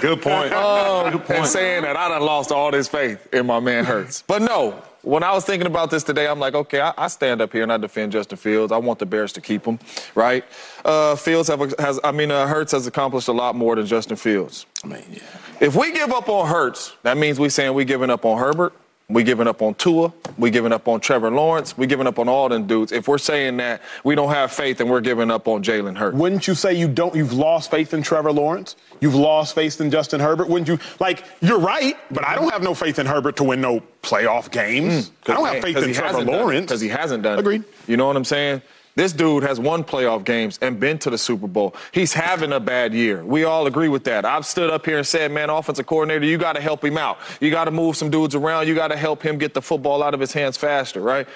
[0.00, 0.52] Good point.
[0.52, 1.30] Um, Good point.
[1.30, 4.22] and saying that I done lost all this faith in my man Hurts.
[4.26, 7.40] But no, when I was thinking about this today, I'm like, okay, I, I stand
[7.40, 8.72] up here and I defend Justin Fields.
[8.72, 9.78] I want the Bears to keep him,
[10.14, 10.44] right?
[10.84, 14.16] Uh, Fields have, has, I mean, uh, Hurts has accomplished a lot more than Justin
[14.16, 14.66] Fields.
[14.82, 15.20] I mean, yeah.
[15.60, 18.72] If we give up on Hurts, that means we saying we giving up on Herbert.
[19.08, 20.12] We giving up on Tua.
[20.36, 21.78] We giving up on Trevor Lawrence.
[21.78, 22.90] We giving up on all them dudes.
[22.90, 26.16] If we're saying that we don't have faith and we're giving up on Jalen Hurts.
[26.16, 27.14] Wouldn't you say you don't?
[27.14, 28.74] You've lost faith in Trevor Lawrence.
[29.00, 30.48] You've lost faith in Justin Herbert.
[30.48, 30.80] Wouldn't you?
[30.98, 34.50] Like you're right, but I don't have no faith in Herbert to win no playoff
[34.50, 35.10] games.
[35.10, 37.34] Mm, I don't have faith in Trevor Lawrence because he hasn't done.
[37.38, 37.40] it.
[37.40, 37.62] Agreed.
[37.86, 38.60] You know what I'm saying?
[38.96, 41.76] This dude has won playoff games and been to the Super Bowl.
[41.92, 43.22] He's having a bad year.
[43.22, 44.24] We all agree with that.
[44.24, 47.18] I've stood up here and said, man, offensive coordinator, you got to help him out.
[47.38, 48.66] You got to move some dudes around.
[48.68, 51.28] You got to help him get the football out of his hands faster, right?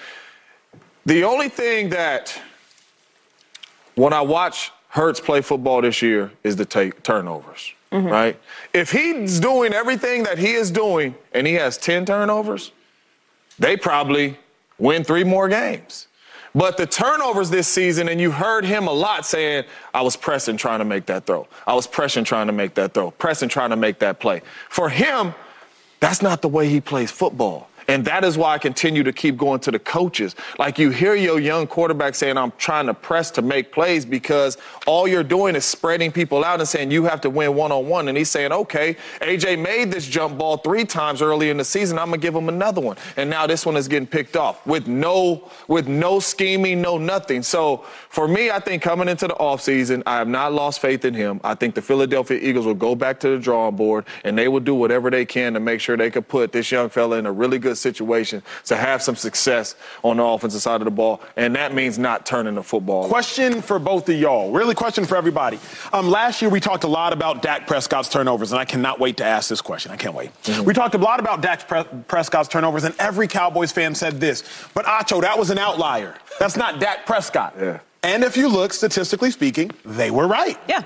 [1.04, 2.40] The only thing that
[3.94, 8.08] when I watch Hurts play football this year is the take turnovers, mm-hmm.
[8.08, 8.40] right?
[8.72, 12.72] If he's doing everything that he is doing and he has 10 turnovers,
[13.58, 14.38] they probably
[14.78, 16.08] win three more games.
[16.54, 20.56] But the turnovers this season, and you heard him a lot saying, I was pressing
[20.56, 21.46] trying to make that throw.
[21.66, 24.42] I was pressing trying to make that throw, pressing trying to make that play.
[24.68, 25.34] For him,
[26.00, 27.69] that's not the way he plays football.
[27.90, 30.36] And that is why I continue to keep going to the coaches.
[30.60, 34.58] Like you hear your young quarterback saying, I'm trying to press to make plays because
[34.86, 37.88] all you're doing is spreading people out and saying you have to win one on
[37.88, 38.06] one.
[38.06, 41.98] And he's saying, okay, AJ made this jump ball three times early in the season.
[41.98, 42.96] I'm gonna give him another one.
[43.16, 47.42] And now this one is getting picked off with no with no scheming, no nothing.
[47.42, 47.78] So
[48.08, 51.40] for me, I think coming into the offseason, I have not lost faith in him.
[51.42, 54.60] I think the Philadelphia Eagles will go back to the drawing board and they will
[54.60, 57.32] do whatever they can to make sure they could put this young fella in a
[57.32, 61.20] really good situation to have some success on the offensive side of the ball.
[61.36, 63.08] And that means not turning the football.
[63.08, 64.52] Question for both of y'all.
[64.52, 65.58] Really, question for everybody.
[65.92, 69.16] Um, last year we talked a lot about Dak Prescott's turnovers, and I cannot wait
[69.18, 69.90] to ask this question.
[69.92, 70.30] I can't wait.
[70.64, 74.44] We talked a lot about Dak Pre- Prescott's turnovers, and every Cowboys fan said this.
[74.74, 76.14] But Acho, that was an outlier.
[76.38, 77.54] That's not Dak Prescott.
[77.58, 77.80] Yeah.
[78.02, 80.58] And if you look, statistically speaking, they were right.
[80.68, 80.82] Yeah.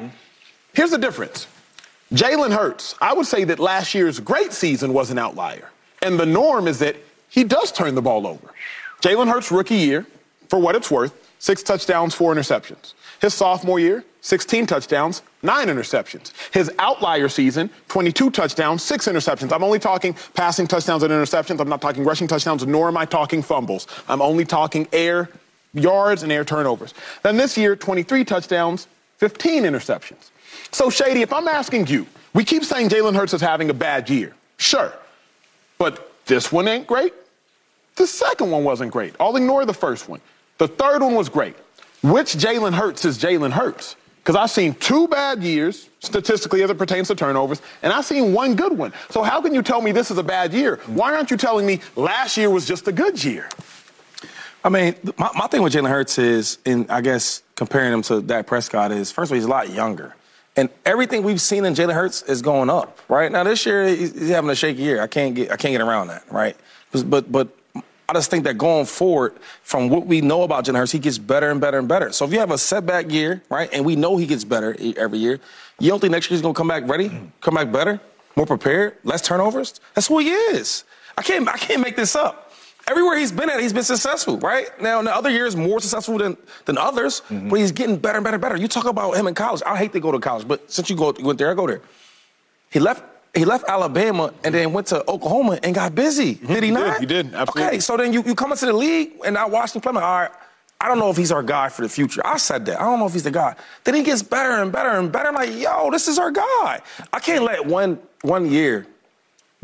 [0.73, 1.47] Here's the difference.
[2.13, 5.71] Jalen Hurts, I would say that last year's great season was an outlier.
[6.05, 6.97] And the norm is that
[7.29, 8.53] he does turn the ball over.
[9.01, 10.07] Jalen Hurts' rookie year,
[10.49, 12.95] for what it's worth, six touchdowns, four interceptions.
[13.21, 16.33] His sophomore year, 16 touchdowns, nine interceptions.
[16.53, 19.53] His outlier season, 22 touchdowns, six interceptions.
[19.53, 21.61] I'm only talking passing touchdowns and interceptions.
[21.61, 23.87] I'm not talking rushing touchdowns, nor am I talking fumbles.
[24.09, 25.29] I'm only talking air
[25.75, 26.95] yards and air turnovers.
[27.23, 28.87] Then this year, 23 touchdowns,
[29.19, 30.31] 15 interceptions.
[30.71, 34.09] So, Shady, if I'm asking you, we keep saying Jalen Hurts is having a bad
[34.09, 34.35] year.
[34.57, 34.93] Sure.
[35.79, 37.13] But this one ain't great.
[37.97, 39.15] The second one wasn't great.
[39.21, 40.21] I'll ignore the first one.
[40.59, 41.57] The third one was great.
[42.03, 43.97] Which Jalen Hurts is Jalen Hurts?
[44.19, 48.33] Because I've seen two bad years, statistically as it pertains to turnovers, and I've seen
[48.33, 48.93] one good one.
[49.11, 50.81] So how can you tell me this is a bad year?
[50.87, 53.49] Why aren't you telling me last year was just a good year?
[54.65, 58.23] I mean, my, my thing with Jalen Hurts is, and I guess comparing him to
[58.23, 60.15] Dak Prescott is, first of all, he's a lot younger.
[60.57, 63.31] And everything we've seen in Jalen Hurts is going up, right?
[63.31, 65.01] Now this year he's having a shaky year.
[65.01, 66.57] I can't get I can't get around that, right?
[66.93, 67.49] But but
[68.09, 71.19] I just think that going forward, from what we know about Jalen Hurts, he gets
[71.19, 72.13] better and better and better.
[72.13, 75.19] So if you have a setback year, right, and we know he gets better every
[75.19, 75.41] year,
[75.81, 78.01] you don't think next year he's gonna come back ready, come back better,
[78.37, 79.81] more prepared, less turnovers?
[79.95, 80.85] That's who he is.
[81.17, 82.44] I can't I can't make this up.
[82.89, 84.69] Everywhere he's been at, he's been successful, right?
[84.81, 87.49] Now, in the other years, more successful than, than others, mm-hmm.
[87.49, 88.57] but he's getting better and better and better.
[88.57, 89.63] You talk about him in college.
[89.65, 91.67] I hate to go to college, but since you go you went there, I go
[91.67, 91.81] there.
[92.71, 93.05] He left.
[93.35, 96.37] He left Alabama and then went to Oklahoma and got busy.
[96.37, 96.55] Mm-hmm.
[96.55, 97.01] Did he He did, not?
[97.01, 97.63] he did, absolutely.
[97.65, 99.93] Okay, so then you, you come into the league and I watched him play.
[99.93, 100.31] Like, all right,
[100.81, 102.21] I don't know if he's our guy for the future.
[102.25, 102.81] I said that.
[102.81, 103.57] I don't know if he's the guy.
[103.83, 105.29] Then he gets better and better and better.
[105.29, 106.81] I'm like, yo, this is our guy.
[107.13, 108.87] I can't let one one year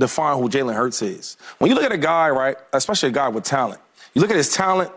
[0.00, 1.36] define who Jalen Hurts is.
[1.58, 3.80] When you look at a guy, right, especially a guy with talent,
[4.14, 4.90] you look at his talent,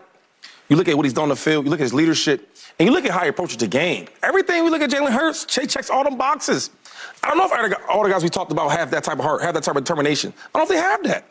[0.68, 2.88] you look at what he's done on the field, you look at his leadership, and
[2.88, 4.06] you look at how he approaches the game.
[4.22, 6.70] Everything we look at Jalen Hurts, he checks all them boxes.
[7.22, 9.42] I don't know if all the- guys we talked about have that type of heart,
[9.42, 10.32] have that type of determination.
[10.54, 11.26] I don't think they have that.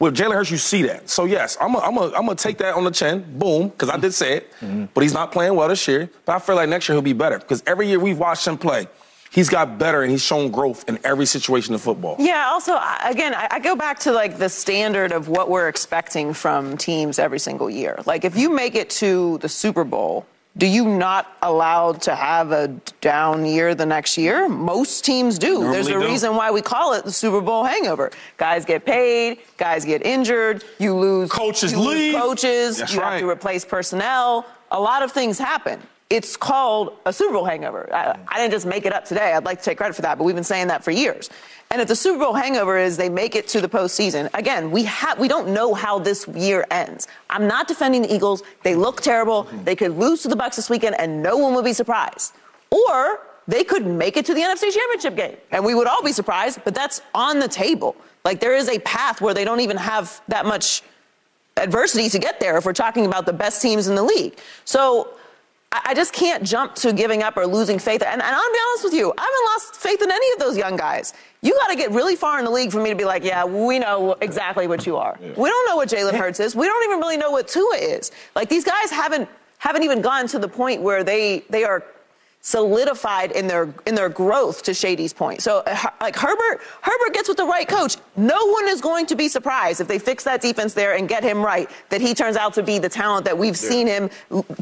[0.00, 1.08] With Jalen Hurts, you see that.
[1.08, 4.52] So yes, I'm gonna take that on the chin, boom, because I did say it.
[4.60, 4.86] Mm-hmm.
[4.92, 6.10] But he's not playing well this year.
[6.24, 8.58] But I feel like next year he'll be better because every year we've watched him
[8.58, 8.88] play,
[9.34, 12.16] he's got better and he's shown growth in every situation of football.
[12.18, 16.32] Yeah, also, again, I I go back to like the standard of what we're expecting
[16.34, 17.94] from teams every single year.
[18.06, 20.26] Like, if you make it to the Super Bowl,
[20.56, 22.68] do you not allowed to have a
[23.00, 24.48] down year the next year?
[24.48, 25.58] Most teams do.
[25.72, 26.12] There's a Normally do.
[26.12, 28.12] reason why we call it the Super Bowl hangover.
[28.36, 32.14] Guys get paid, guys get injured, you lose Coaches you lose leave.
[32.14, 34.46] coaches, That's you have to replace personnel.
[34.70, 35.80] A lot of things happen.
[36.10, 37.88] It's called a Super Bowl hangover.
[37.92, 39.32] I, I, didn't just make it up today.
[39.32, 41.30] I'd like to take credit for that, but we've been saying that for years.
[41.70, 44.84] And if the Super Bowl hangover is they make it to the postseason, again, we
[44.84, 47.08] have we don't know how this year ends.
[47.30, 48.42] I'm not defending the Eagles.
[48.62, 49.44] They look terrible.
[49.64, 52.34] They could lose to the Bucks this weekend, and no one would be surprised.
[52.70, 56.12] Or they could make it to the NFC Championship game, and we would all be
[56.12, 56.60] surprised.
[56.64, 57.96] But that's on the table.
[58.24, 60.82] Like there is a path where they don't even have that much
[61.56, 64.38] adversity to get there if we're talking about the best teams in the league.
[64.64, 65.16] So
[65.84, 68.02] I just can't jump to giving up or losing faith.
[68.02, 70.56] And, and I'll be honest with you, I haven't lost faith in any of those
[70.56, 71.14] young guys.
[71.42, 73.44] You got to get really far in the league for me to be like, yeah,
[73.44, 75.18] we know exactly what you are.
[75.20, 75.32] Yeah.
[75.36, 76.54] We don't know what Jalen Hurts is.
[76.54, 78.12] We don't even really know what Tua is.
[78.36, 81.84] Like these guys haven't haven't even gone to the point where they they are
[82.44, 85.40] solidified in their in their growth to Shady's point.
[85.40, 87.96] So uh, like Herbert Herbert gets with the right coach.
[88.16, 91.24] No one is going to be surprised if they fix that defense there and get
[91.24, 93.68] him right that he turns out to be the talent that we've yeah.
[93.70, 94.10] seen him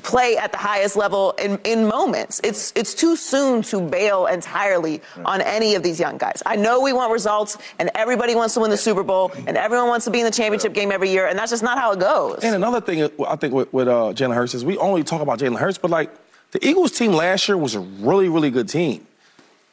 [0.05, 2.41] play at the highest level in, in moments.
[2.45, 6.41] It's it's too soon to bail entirely on any of these young guys.
[6.47, 9.89] I know we want results and everybody wants to win the Super Bowl and everyone
[9.89, 11.99] wants to be in the championship game every year and that's just not how it
[11.99, 12.45] goes.
[12.45, 15.41] And another thing I think with, with uh, Jalen Hurts is we only talk about
[15.41, 16.13] Jalen Hurts, but like
[16.53, 19.07] the Eagles team last year was a really, really good team.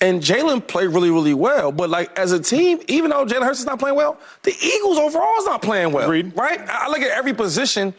[0.01, 1.71] And Jalen played really, really well.
[1.73, 4.97] But like as a team, even though Jalen Hurts is not playing well, the Eagles
[4.97, 6.05] overall is not playing well.
[6.05, 6.35] Agreed.
[6.35, 6.59] Right?
[6.67, 7.93] I look at every position,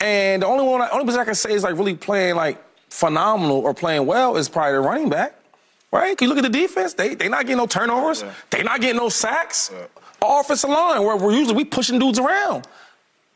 [0.00, 3.58] and the only one, only position I can say is like really playing like phenomenal
[3.58, 5.34] or playing well is probably the running back.
[5.90, 6.16] Right?
[6.16, 6.94] Can you look at the defense?
[6.94, 8.22] They they not getting no turnovers.
[8.22, 8.32] Yeah.
[8.50, 9.72] They not getting no sacks.
[9.72, 9.86] Yeah.
[10.22, 12.66] Offensive line, where we're usually we pushing dudes around.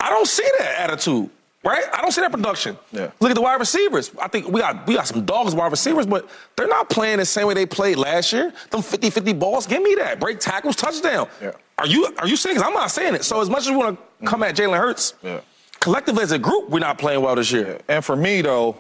[0.01, 1.31] I don't see that attitude.
[1.65, 1.85] Right?
[1.93, 2.79] I don't see that production.
[2.93, 3.11] Yeah.
[3.19, 4.13] Look at the wide receivers.
[4.23, 7.25] I think we got we got some dogs wide receivers, but they're not playing the
[7.25, 8.53] same way they played last year.
[8.71, 10.21] Them 50-50 balls, give me that.
[10.21, 11.29] Break tackles, touchdown.
[11.43, 11.53] Yeah.
[11.77, 12.57] Are you are you saying?
[12.57, 13.25] Cause I'm not saying it.
[13.25, 15.41] So as much as we want to come at Jalen Hurts, yeah.
[15.81, 17.81] collectively as a group, we're not playing well this year.
[17.89, 18.77] And for me though,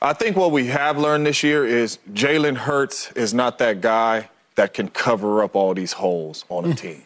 [0.00, 4.30] I think what we have learned this year is Jalen Hurts is not that guy
[4.54, 6.78] that can cover up all these holes on a mm.
[6.78, 7.02] team.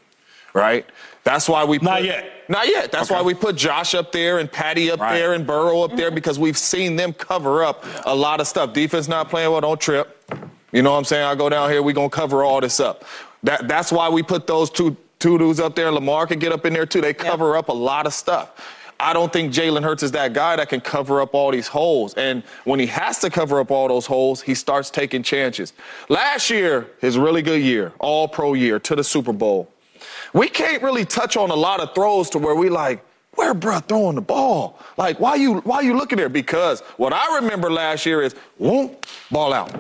[0.54, 0.86] Right?
[1.24, 2.38] That's why we put, not yet.
[2.48, 2.90] Not yet.
[2.90, 3.20] That's okay.
[3.20, 5.14] why we put Josh up there and Patty up right.
[5.14, 6.14] there and Burrow up there mm-hmm.
[6.14, 8.72] because we've seen them cover up a lot of stuff.
[8.72, 10.14] Defense not playing well, don't trip.
[10.72, 11.24] You know what I'm saying?
[11.24, 13.04] I go down here, we gonna cover all this up.
[13.42, 15.90] That that's why we put those two two dudes up there.
[15.90, 17.00] Lamar can get up in there too.
[17.00, 17.60] They cover yep.
[17.60, 18.74] up a lot of stuff.
[19.00, 22.14] I don't think Jalen Hurts is that guy that can cover up all these holes.
[22.14, 25.72] And when he has to cover up all those holes, he starts taking chances.
[26.08, 29.70] Last year, his really good year, all pro year to the Super Bowl
[30.32, 33.04] we can't really touch on a lot of throws to where we like,
[33.34, 34.78] where bruh throwing the ball?
[34.96, 36.28] Like, why you why you looking there?
[36.28, 39.72] Because what I remember last year is, whoop, ball out.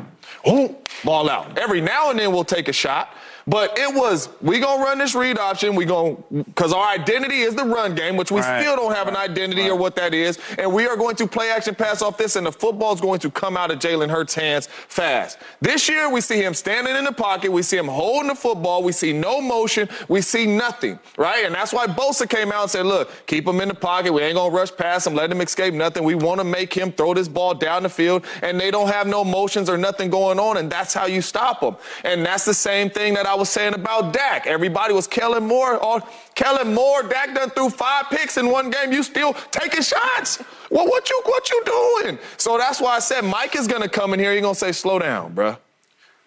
[0.46, 1.58] Whoop, ball out.
[1.58, 3.14] Every now and then we'll take a shot.
[3.48, 5.74] But it was, we gonna run this read option.
[5.74, 6.16] We gonna,
[6.54, 8.60] cause our identity is the run game, which we right.
[8.60, 9.70] still don't have an identity right.
[9.70, 10.38] or what that is.
[10.58, 13.20] And we are going to play action pass off this, and the football is going
[13.20, 15.38] to come out of Jalen Hurts' hands fast.
[15.62, 17.50] This year, we see him standing in the pocket.
[17.50, 18.82] We see him holding the football.
[18.82, 19.88] We see no motion.
[20.08, 21.46] We see nothing, right?
[21.46, 24.12] And that's why Bosa came out and said, look, keep him in the pocket.
[24.12, 26.04] We ain't gonna rush past him, let him escape nothing.
[26.04, 29.24] We wanna make him throw this ball down the field, and they don't have no
[29.24, 31.76] motions or nothing going on, and that's how you stop them.
[32.04, 34.46] And that's the same thing that I was saying about Dak.
[34.46, 35.82] Everybody was Kellen Moore.
[35.82, 36.02] Or
[36.34, 38.92] Kellen Moore, Dak done threw five picks in one game.
[38.92, 40.42] You still taking shots?
[40.70, 42.18] Well, what you what you doing?
[42.36, 44.32] So that's why I said Mike is gonna come in here.
[44.32, 45.58] He's gonna say, slow down, bruh.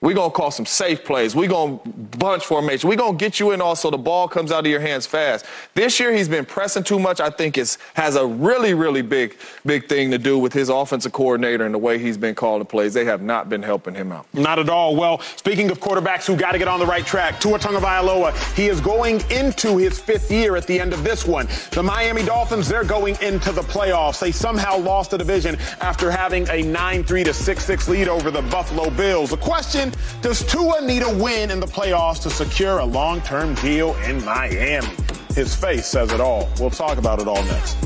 [0.01, 1.35] We're going to call some safe plays.
[1.35, 2.89] We're going to bunch formation.
[2.89, 5.45] We're going to get you in also the ball comes out of your hands fast.
[5.75, 7.19] This year he's been pressing too much.
[7.19, 11.11] I think it has a really, really big, big thing to do with his offensive
[11.11, 12.95] coordinator and the way he's been calling plays.
[12.95, 14.25] They have not been helping him out.
[14.33, 14.95] Not at all.
[14.95, 18.69] Well, speaking of quarterbacks who got to get on the right track, Tua Tagovailoa, he
[18.69, 21.47] is going into his fifth year at the end of this one.
[21.73, 24.19] The Miami Dolphins, they're going into the playoffs.
[24.19, 28.89] They somehow lost the division after having a 9-3 to 6-6 lead over the Buffalo
[28.89, 29.29] Bills.
[29.29, 29.90] The question
[30.21, 34.87] does Tua need a win in the playoffs to secure a long-term deal in Miami?
[35.35, 36.49] His face says it all.
[36.59, 37.77] We'll talk about it all next.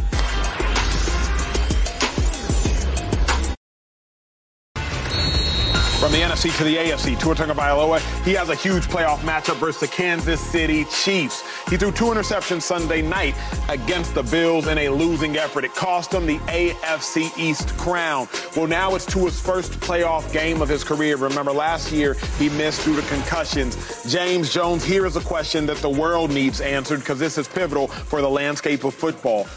[6.06, 9.82] From the NFC to the AFC, Tua Tagovailoa, he has a huge playoff matchup versus
[9.82, 11.43] the Kansas City Chiefs.
[11.68, 13.34] He threw two interceptions Sunday night
[13.70, 15.64] against the Bills in a losing effort.
[15.64, 18.28] It cost him the AFC East crown.
[18.56, 21.18] Well, now it's Tua's first playoff game of his career.
[21.18, 24.03] Remember, last year he missed due to concussions.
[24.08, 27.88] James Jones, here is a question that the world needs answered because this is pivotal
[27.88, 29.47] for the landscape of football.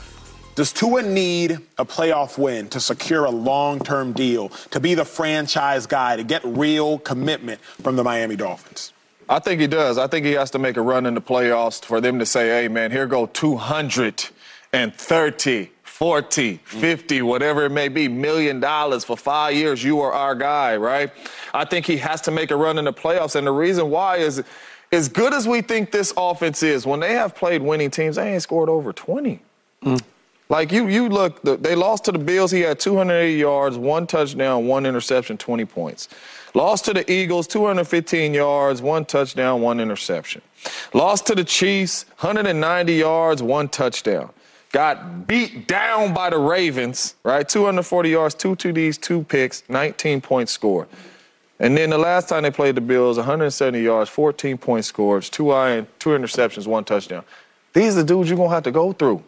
[0.59, 5.05] Does Tua need a playoff win to secure a long term deal, to be the
[5.05, 8.93] franchise guy, to get real commitment from the Miami Dolphins?
[9.29, 9.99] I think he does.
[9.99, 12.49] I think he has to make a run in the playoffs for them to say,
[12.49, 19.55] hey, man, here go 230 40, 50, whatever it may be, million dollars for five
[19.55, 19.85] years.
[19.85, 21.13] You are our guy, right?
[21.55, 23.37] I think he has to make a run in the playoffs.
[23.37, 24.43] And the reason why is
[24.91, 28.33] as good as we think this offense is, when they have played winning teams, they
[28.33, 29.41] ain't scored over 20.
[29.85, 30.03] Mm.
[30.51, 31.43] Like you, you look.
[31.43, 32.51] They lost to the Bills.
[32.51, 36.09] He had 280 yards, one touchdown, one interception, 20 points.
[36.55, 40.41] Lost to the Eagles, 215 yards, one touchdown, one interception.
[40.95, 44.31] Lost to the Chiefs, 190 yards, one touchdown.
[44.73, 47.47] Got beat down by the Ravens, right?
[47.47, 50.89] 240 yards, two TDs, two picks, 19 point score.
[51.61, 55.51] And then the last time they played the Bills, 170 yards, 14 point scores, two
[55.51, 57.25] iron, two interceptions, one touchdown.
[57.75, 59.23] These are the dudes you're gonna have to go through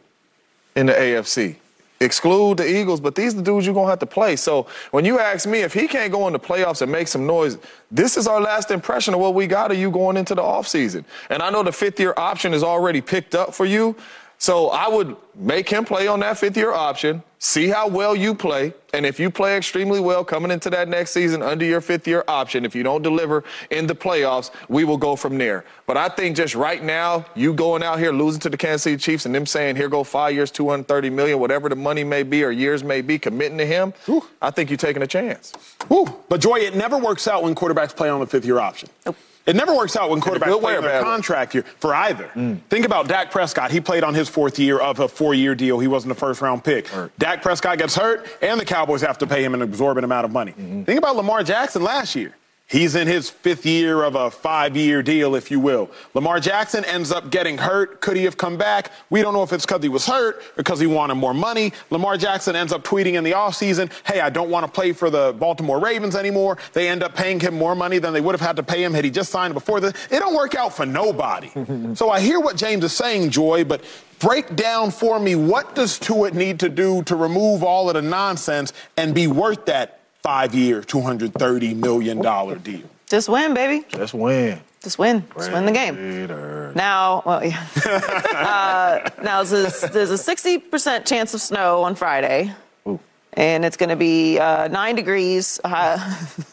[0.77, 1.57] in the AFC.
[2.03, 4.35] Exclude the Eagles, but these are the dudes you're gonna have to play.
[4.35, 7.27] So when you ask me if he can't go in the playoffs and make some
[7.27, 7.59] noise,
[7.91, 11.05] this is our last impression of what we got of you going into the offseason.
[11.29, 13.95] And I know the fifth year option is already picked up for you,
[14.41, 18.35] so I would make him play on that fifth year option, see how well you
[18.35, 22.09] play, and if you play extremely well coming into that next season under your fifth
[22.09, 25.67] year option, if you don't deliver in the playoffs, we will go from there.
[25.87, 28.97] But I think just right now, you going out here losing to the Kansas City
[28.97, 32.43] Chiefs and them saying, here go five years, 230 million, whatever the money may be
[32.43, 34.25] or years may be, committing to him, Ooh.
[34.41, 35.53] I think you're taking a chance.
[35.93, 36.07] Ooh.
[36.31, 38.89] But Joy, it never works out when quarterbacks play on the fifth year option.
[39.05, 39.17] Nope.
[39.51, 42.31] It never works out when quarterbacks play their contract year for either.
[42.35, 42.61] Mm.
[42.71, 43.73] Think about Dak Prescott.
[43.73, 45.81] He played on his fourth year of a four-year deal.
[45.81, 46.87] He wasn't a first-round pick.
[46.87, 47.19] Hurt.
[47.19, 50.31] Dak Prescott gets hurt, and the Cowboys have to pay him an exorbitant amount of
[50.31, 50.53] money.
[50.53, 50.85] Mm-hmm.
[50.85, 52.37] Think about Lamar Jackson last year.
[52.71, 55.91] He's in his fifth year of a five year deal, if you will.
[56.15, 58.01] Lamar Jackson ends up getting hurt.
[58.01, 58.93] Could he have come back?
[59.11, 61.73] We don't know if it's because he was hurt or because he wanted more money.
[61.91, 65.11] Lamar Jackson ends up tweeting in the offseason, hey, I don't want to play for
[65.11, 66.59] the Baltimore Ravens anymore.
[66.73, 68.95] They end up paying him more money than they would have had to pay him
[68.95, 69.93] had he just signed before this.
[70.09, 71.51] It don't work out for nobody.
[71.97, 73.83] so I hear what James is saying, Joy, but
[74.21, 78.03] break down for me what does Tua need to do to remove all of the
[78.03, 82.19] nonsense and be worth that five year, $230 million
[82.63, 82.89] deal.
[83.09, 83.85] Just win, baby.
[83.89, 84.61] Just win.
[84.83, 85.25] Just win.
[85.37, 86.73] Just win the game.
[86.75, 87.67] Now, well, yeah.
[87.85, 92.55] uh, now there's, there's, a 60% chance of snow on Friday,
[92.87, 92.99] Ooh.
[93.35, 95.61] and it's going to be uh, nine degrees.
[95.63, 95.99] Uh,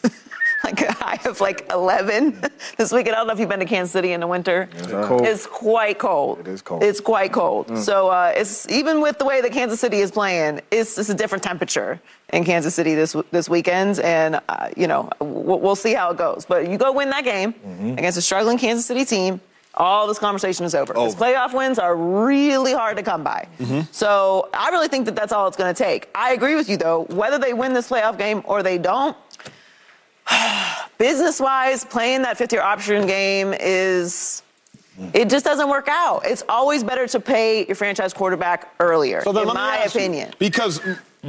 [0.68, 2.42] like a high of like 11
[2.76, 3.16] this weekend.
[3.16, 4.68] I don't know if you've been to Kansas City in the winter.
[4.72, 5.22] It's, cold.
[5.22, 6.40] it's quite cold.
[6.40, 6.82] It is cold.
[6.82, 7.68] It's quite cold.
[7.68, 7.78] Mm.
[7.78, 11.14] So uh, it's even with the way that Kansas City is playing, it's, it's a
[11.14, 12.00] different temperature
[12.32, 16.18] in Kansas City this this weekend, and uh, you know we'll, we'll, see how it
[16.18, 16.44] goes.
[16.44, 17.92] But you go win that game mm-hmm.
[17.92, 19.40] against a struggling Kansas City team.
[19.74, 20.92] All this conversation is over.
[20.92, 23.46] Because playoff wins are really hard to come by.
[23.60, 23.82] Mm-hmm.
[23.92, 26.08] So I really think that that's all it's going to take.
[26.16, 27.04] I agree with you, though.
[27.10, 29.16] Whether they win this playoff game or they don't,
[30.98, 34.42] business wise, playing that fifth year option game is.
[35.14, 36.26] It just doesn't work out.
[36.26, 40.30] It's always better to pay your franchise quarterback earlier, so in my opinion.
[40.30, 40.80] You, because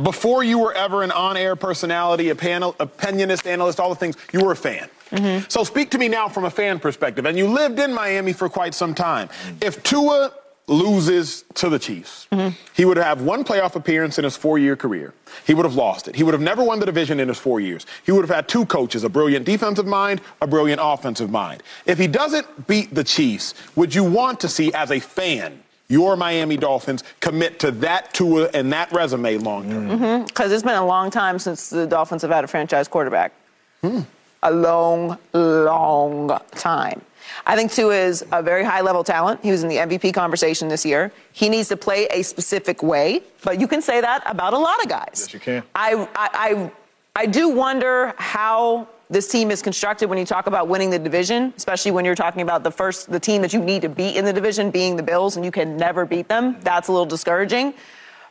[0.02, 4.44] before you were ever an on-air personality, a panel, opinionist, analyst, all the things, you
[4.44, 4.90] were a fan.
[5.12, 5.46] Mm-hmm.
[5.50, 7.26] So speak to me now from a fan perspective.
[7.26, 9.30] And you lived in Miami for quite some time.
[9.62, 10.32] If Tua
[10.70, 12.56] loses to the Chiefs, mm-hmm.
[12.74, 15.14] he would have one playoff appearance in his four year career.
[15.46, 16.16] He would have lost it.
[16.16, 17.86] He would have never won the division in his four years.
[18.06, 21.64] He would have had two coaches, a brilliant defensive mind, a brilliant offensive mind.
[21.86, 26.16] If he doesn't beat the Chiefs, would you want to see, as a fan, your
[26.16, 29.88] Miami Dolphins commit to that tour and that resume long term?
[29.88, 30.54] Because mm-hmm.
[30.54, 33.34] it's been a long time since the Dolphins have had a franchise quarterback.
[33.82, 34.02] Hmm.
[34.44, 37.02] A long, long time.
[37.46, 39.42] I think Tua is a very high level talent.
[39.44, 41.12] He was in the MVP conversation this year.
[41.32, 44.82] He needs to play a specific way, but you can say that about a lot
[44.84, 45.22] of guys.
[45.22, 45.64] Yes, you can.
[45.76, 46.72] I, I, I,
[47.16, 51.52] I do wonder how this team is constructed when you talk about winning the division,
[51.58, 54.24] especially when you're talking about the first, the team that you need to beat in
[54.24, 56.58] the division being the Bills and you can never beat them.
[56.62, 57.74] That's a little discouraging.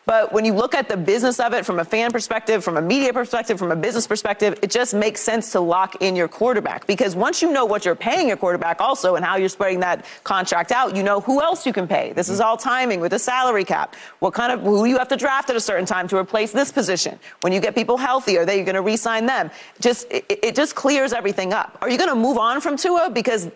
[0.09, 2.81] But when you look at the business of it from a fan perspective, from a
[2.81, 6.87] media perspective, from a business perspective, it just makes sense to lock in your quarterback.
[6.87, 10.07] Because once you know what you're paying your quarterback also and how you're spreading that
[10.25, 12.15] contract out, you know who else you can pay.
[12.15, 12.49] This is mm-hmm.
[12.49, 13.97] all timing with a salary cap.
[14.21, 16.73] What kind of, who you have to draft at a certain time to replace this
[16.73, 17.19] position.
[17.43, 19.51] When you get people healthy, are they going to re-sign them?
[19.79, 21.77] Just, it, it just clears everything up.
[21.83, 23.11] Are you going to move on from Tua?
[23.11, 23.51] Because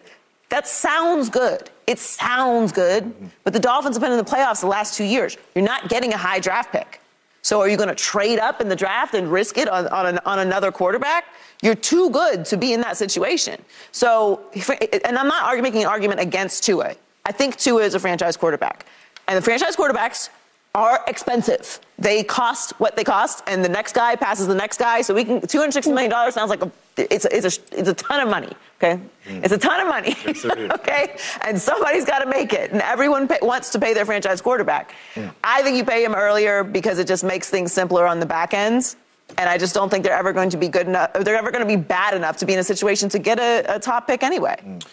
[0.52, 1.70] that sounds good.
[1.86, 3.26] It sounds good, mm-hmm.
[3.42, 5.38] but the Dolphins have been in the playoffs the last two years.
[5.54, 7.00] You're not getting a high draft pick.
[7.40, 10.04] So are you going to trade up in the draft and risk it on, on,
[10.04, 11.24] an, on, another quarterback?
[11.62, 13.64] You're too good to be in that situation.
[13.92, 14.42] So,
[15.04, 16.96] and I'm not making an argument against Tua.
[17.24, 18.84] I think Tua is a franchise quarterback.
[19.28, 20.28] And the franchise quarterbacks
[20.74, 21.80] are expensive.
[21.98, 25.02] They cost what they cost, and the next guy passes the next guy.
[25.02, 27.78] So we can two hundred sixty million dollars sounds like a it's a, it's a
[27.78, 28.52] it's a ton of money.
[28.78, 29.44] Okay, mm.
[29.44, 30.16] it's a ton of money.
[30.26, 34.06] Yes, okay, and somebody's got to make it, and everyone pay, wants to pay their
[34.06, 34.94] franchise quarterback.
[35.14, 35.32] Mm.
[35.44, 38.54] I think you pay him earlier because it just makes things simpler on the back
[38.54, 38.96] ends.
[39.38, 41.10] And I just don't think they're ever going to be good enough.
[41.14, 43.76] They're ever going to be bad enough to be in a situation to get a,
[43.76, 44.60] a top pick anyway.
[44.62, 44.86] Mm.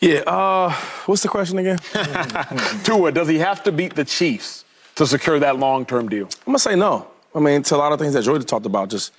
[0.00, 0.20] Yeah.
[0.20, 0.72] Uh,
[1.04, 1.78] what's the question again?
[2.84, 4.63] Tua, does he have to beat the Chiefs
[4.96, 6.26] to secure that long-term deal?
[6.26, 7.08] I'm gonna say no.
[7.34, 9.12] I mean, to a lot of things that Jordan talked about, just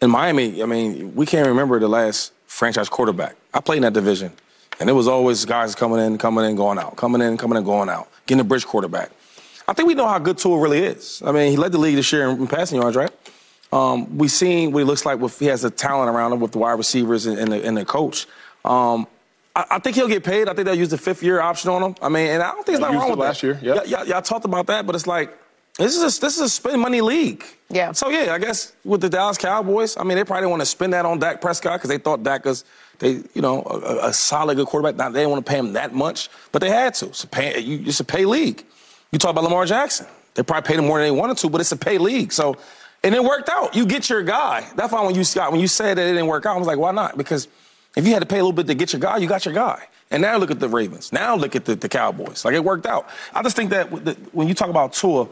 [0.00, 0.62] in Miami.
[0.62, 3.36] I mean, we can't remember the last franchise quarterback.
[3.52, 4.32] I played in that division,
[4.80, 7.64] and it was always guys coming in, coming in, going out, coming in, coming in,
[7.64, 9.10] going out, getting a bridge quarterback.
[9.66, 11.22] I think we know how good Tua really is.
[11.24, 13.10] I mean, he led the league this year in passing yards, right?
[13.70, 16.52] Um, we've seen what he looks like with he has the talent around him with
[16.52, 18.26] the wide receivers and, and, the, and the, coach.
[18.64, 19.06] Um,
[19.58, 20.48] I, I, think he'll get paid.
[20.48, 21.96] I think they'll use the fifth year option on him.
[22.00, 23.46] I mean, and I don't think there's nothing wrong with last that.
[23.46, 23.58] year.
[23.60, 25.36] Yeah, yeah, y'all talked about that, but it's like
[25.76, 27.44] this is a, this is a spend money league.
[27.68, 27.90] Yeah.
[27.90, 30.92] So yeah, I guess with the Dallas Cowboys, I mean, they probably want to spend
[30.92, 32.64] that on Dak Prescott because they thought Dak was
[33.00, 34.94] they, you know, a, a solid good quarterback.
[34.94, 37.06] Now they didn't want to pay him that much, but they had to.
[37.06, 38.64] It's a pay, you, it's a pay league.
[39.10, 40.06] You talk about Lamar Jackson.
[40.34, 42.32] They probably paid him more than they wanted to, but it's a pay league.
[42.32, 42.56] So
[43.04, 43.74] and it worked out.
[43.74, 44.68] You get your guy.
[44.76, 46.66] That's why when you Scott, when you said that it didn't work out, I was
[46.66, 47.16] like, why not?
[47.16, 47.48] Because
[47.98, 49.54] if you had to pay a little bit to get your guy, you got your
[49.54, 49.88] guy.
[50.12, 51.12] And now look at the Ravens.
[51.12, 52.44] Now look at the, the Cowboys.
[52.44, 53.08] Like it worked out.
[53.34, 53.86] I just think that
[54.32, 55.26] when you talk about Tua,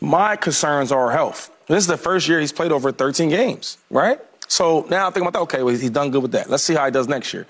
[0.00, 1.50] my concerns are health.
[1.68, 4.20] This is the first year he's played over 13 games, right?
[4.48, 5.42] So now I think about that.
[5.42, 6.50] Okay, well, he's done good with that.
[6.50, 7.46] Let's see how he does next year.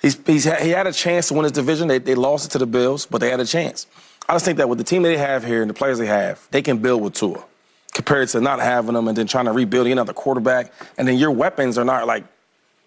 [0.00, 1.88] He's, he's he had a chance to win his division.
[1.88, 3.86] They, they lost it to the Bills, but they had a chance.
[4.26, 6.48] I just think that with the team they have here and the players they have,
[6.50, 7.44] they can build with Tua
[7.92, 10.72] compared to not having them and then trying to rebuild another quarterback.
[10.96, 12.24] And then your weapons are not like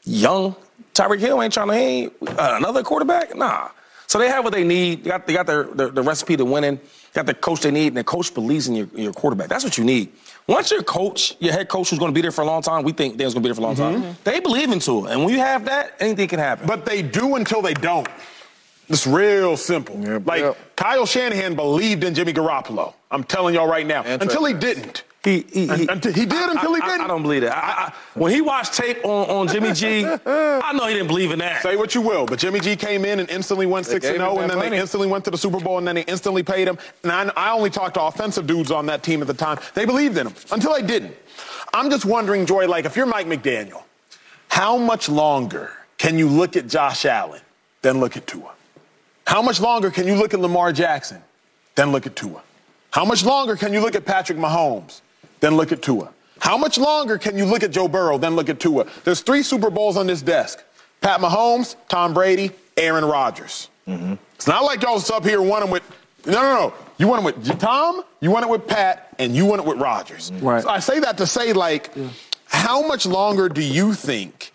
[0.03, 0.55] young.
[0.93, 3.35] Tyreek Hill ain't trying to, hey, uh, another quarterback?
[3.35, 3.69] Nah.
[4.07, 5.05] So they have what they need.
[5.05, 6.75] They got, they got their, their, the recipe to winning.
[6.77, 9.47] They got the coach they need, and the coach believes in your, your quarterback.
[9.47, 10.11] That's what you need.
[10.47, 12.83] Once your coach, your head coach who's going to be there for a long time,
[12.83, 14.03] we think Dan's going to be there for a long mm-hmm.
[14.03, 14.17] time.
[14.25, 15.11] They believe in Tua.
[15.11, 16.67] And when you have that, anything can happen.
[16.67, 18.07] But they do until they don't.
[18.89, 19.97] It's real simple.
[20.01, 20.75] Yep, like yep.
[20.75, 22.93] Kyle Shanahan believed in Jimmy Garoppolo.
[23.09, 24.03] I'm telling y'all right now.
[24.03, 25.03] Until he didn't.
[25.23, 27.01] He, he, he, until, he did I, until he didn't.
[27.01, 27.55] I, I don't believe that.
[27.55, 31.37] I, when he watched tape on, on Jimmy G, I know he didn't believe in
[31.39, 31.61] that.
[31.61, 34.37] Say what you will, but Jimmy G came in and instantly went six and zero,
[34.37, 36.67] oh, and then they instantly went to the Super Bowl, and then they instantly paid
[36.67, 36.79] him.
[37.03, 39.59] And I, I only talked to offensive dudes on that team at the time.
[39.75, 41.15] They believed in him until they didn't.
[41.71, 43.83] I'm just wondering, Joy, like if you're Mike McDaniel,
[44.47, 47.41] how much longer can you look at Josh Allen,
[47.83, 48.53] than look at Tua?
[49.27, 51.21] How much longer can you look at Lamar Jackson,
[51.75, 52.41] than look at Tua?
[52.89, 55.01] How much longer can you look at Patrick Mahomes?
[55.41, 56.11] Then look at Tua.
[56.39, 58.87] How much longer can you look at Joe Burrow, then look at Tua?
[59.03, 60.63] There's three Super Bowls on this desk
[61.01, 63.69] Pat Mahomes, Tom Brady, Aaron Rodgers.
[63.87, 64.13] Mm-hmm.
[64.35, 65.83] It's not like y'all up here won them with.
[66.25, 66.73] No, no, no.
[66.97, 69.79] You won it with Tom, you won it with Pat, and you won it with
[69.79, 70.31] Rodgers.
[70.33, 70.61] Right.
[70.61, 72.09] So I say that to say, like, yeah.
[72.45, 74.51] how much longer do you think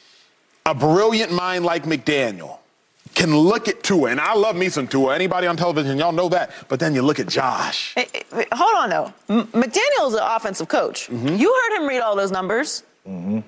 [0.64, 2.58] a brilliant mind like McDaniel
[3.16, 5.14] can look at Tua, and I love me some Tua.
[5.14, 6.50] Anybody on television, y'all know that.
[6.68, 7.94] But then you look at Josh.
[7.94, 9.12] Hey, hey, hold on, though.
[9.28, 11.08] M- McDaniel's an offensive coach.
[11.08, 11.34] Mm-hmm.
[11.36, 12.84] You heard him read all those numbers.
[13.08, 13.40] Mm-hmm.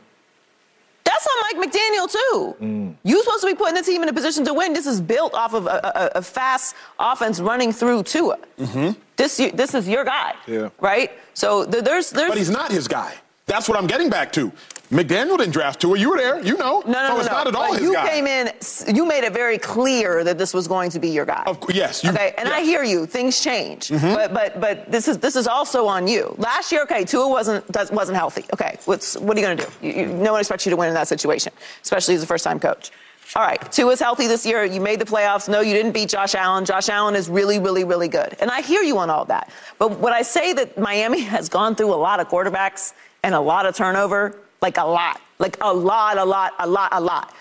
[1.04, 2.56] That's on Mike McDaniel too.
[2.60, 2.94] Mm.
[3.02, 4.74] You're supposed to be putting the team in a position to win.
[4.74, 5.80] This is built off of a,
[6.14, 8.38] a, a fast offense running through Tua.
[8.58, 9.00] Mm-hmm.
[9.16, 10.68] This this is your guy, yeah.
[10.80, 11.10] right?
[11.32, 12.28] So there's there's.
[12.28, 13.14] But he's not his guy.
[13.46, 14.52] That's what I'm getting back to.
[14.91, 15.99] McDaniel didn't draft Tua.
[15.99, 16.43] You were there.
[16.43, 16.82] You know.
[16.86, 17.20] No, no, so no.
[17.20, 17.34] it's no.
[17.34, 18.09] not at all but his you guy.
[18.09, 18.51] came in.
[18.95, 21.43] You made it very clear that this was going to be your guy.
[21.47, 22.03] Of, yes.
[22.03, 22.34] You, okay.
[22.39, 22.59] And yes.
[22.59, 23.05] I hear you.
[23.05, 23.89] Things change.
[23.89, 24.14] Mm-hmm.
[24.14, 26.34] But but but this is this is also on you.
[26.39, 28.45] Last year, okay, Tua wasn't wasn't healthy.
[28.55, 28.78] Okay.
[28.86, 29.86] What's what are you going to do?
[29.86, 32.45] You, you, no one expects you to win in that situation, especially as a first
[32.45, 32.91] time coach.
[33.36, 34.64] All right, Tua's healthy this year.
[34.64, 35.51] You made the playoffs.
[35.51, 36.64] No, you didn't beat Josh Allen.
[36.64, 38.34] Josh Allen is really, really, really good.
[38.41, 39.51] And I hear you on all that.
[39.78, 43.41] But when I say that Miami has gone through a lot of quarterbacks and a
[43.41, 47.34] lot of turnover, like a lot, like a lot, a lot, a lot, a lot.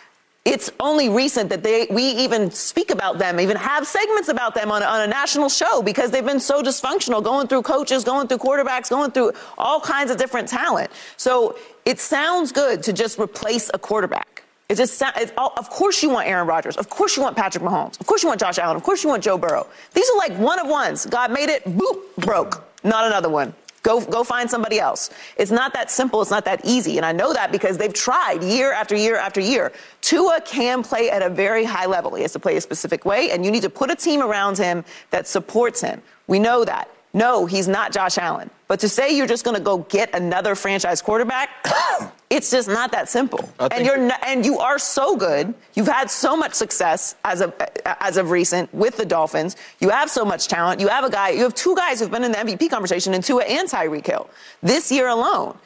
[0.46, 4.72] It's only recent that they, we even speak about them, even have segments about them
[4.72, 8.38] on, on a national show because they've been so dysfunctional, going through coaches, going through
[8.38, 10.90] quarterbacks, going through all kinds of different talent.
[11.18, 14.44] So it sounds good to just replace a quarterback.
[14.70, 16.78] It just it's all, oh, of course you want Aaron Rodgers.
[16.78, 18.00] Of course you want Patrick Mahomes.
[18.00, 18.76] Of course you want Josh Allen.
[18.76, 19.68] Of course you want Joe Burrow.
[19.94, 21.06] These are like one of ones.
[21.06, 22.64] God made it, boop, broke.
[22.84, 23.54] Not another one.
[23.84, 25.12] Go, go find somebody else.
[25.38, 26.22] It's not that simple.
[26.22, 26.98] It's not that easy.
[26.98, 29.72] And I know that because they've tried year after year after year.
[30.02, 32.16] Tua can play at a very high level.
[32.16, 34.58] He has to play a specific way, and you need to put a team around
[34.58, 36.02] him that supports him.
[36.28, 36.90] We know that.
[37.18, 38.52] No, he's not Josh Allen.
[38.68, 41.50] But to say you're just going to go get another franchise quarterback,
[42.30, 43.50] it's just not that simple.
[43.60, 45.56] And you're not, and you are so good.
[45.74, 47.56] You've had so much success as of
[47.86, 49.56] as of recent with the Dolphins.
[49.80, 50.80] You have so much talent.
[50.80, 51.30] You have a guy.
[51.30, 54.30] You have two guys who've been in the MVP conversation, and Tua and Tyreek Hill
[54.62, 55.58] this year alone.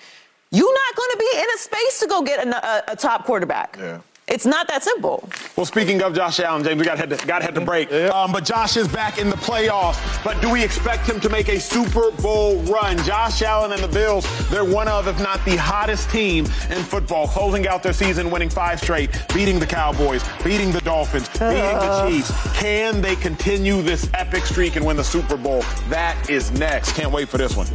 [0.52, 3.26] You're not going to be in a space to go get a, a, a top
[3.26, 3.78] quarterback.
[3.78, 4.00] Yeah.
[4.32, 5.28] It's not that simple.
[5.58, 7.62] Well, speaking of Josh Allen, James, we got to head to, got to, head to
[7.62, 7.92] break.
[7.92, 8.08] Yeah.
[8.08, 10.24] Um, but Josh is back in the playoffs.
[10.24, 12.98] But do we expect him to make a Super Bowl run?
[13.00, 17.28] Josh Allen and the Bills, they're one of, if not the hottest team in football,
[17.28, 22.08] closing out their season, winning five straight, beating the Cowboys, beating the Dolphins, beating the
[22.08, 22.58] Chiefs.
[22.58, 25.62] Can they continue this epic streak and win the Super Bowl?
[25.90, 26.96] That is next.
[26.96, 27.68] Can't wait for this one.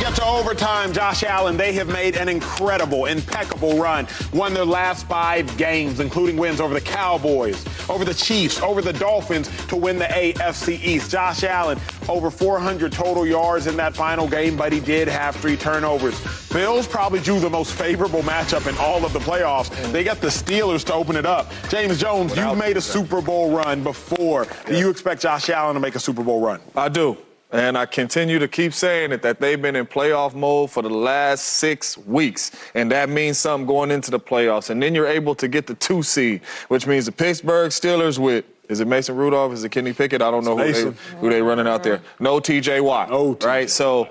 [0.00, 0.92] Get to overtime.
[0.94, 4.08] Josh Allen, they have made an incredible, impeccable run.
[4.32, 8.94] Won their last five games, including wins over the Cowboys, over the Chiefs, over the
[8.94, 11.10] Dolphins to win the AFC East.
[11.10, 11.78] Josh Allen,
[12.08, 16.18] over 400 total yards in that final game, but he did have three turnovers.
[16.48, 19.70] Bills probably drew the most favorable matchup in all of the playoffs.
[19.92, 21.52] They got the Steelers to open it up.
[21.68, 24.46] James Jones, you've made a Super Bowl run before.
[24.66, 26.60] Do you expect Josh Allen to make a Super Bowl run?
[26.74, 27.18] I do.
[27.52, 30.90] And I continue to keep saying it that they've been in playoff mode for the
[30.90, 32.52] last six weeks.
[32.74, 34.70] And that means something going into the playoffs.
[34.70, 38.44] And then you're able to get the two seed, which means the Pittsburgh Steelers with
[38.68, 39.52] is it Mason Rudolph?
[39.52, 40.22] Is it Kenny Pickett?
[40.22, 42.00] I don't know who they, who they running out there.
[42.20, 43.10] No TJ Watt.
[43.10, 43.44] No TJ.
[43.44, 43.68] Right?
[43.68, 44.08] So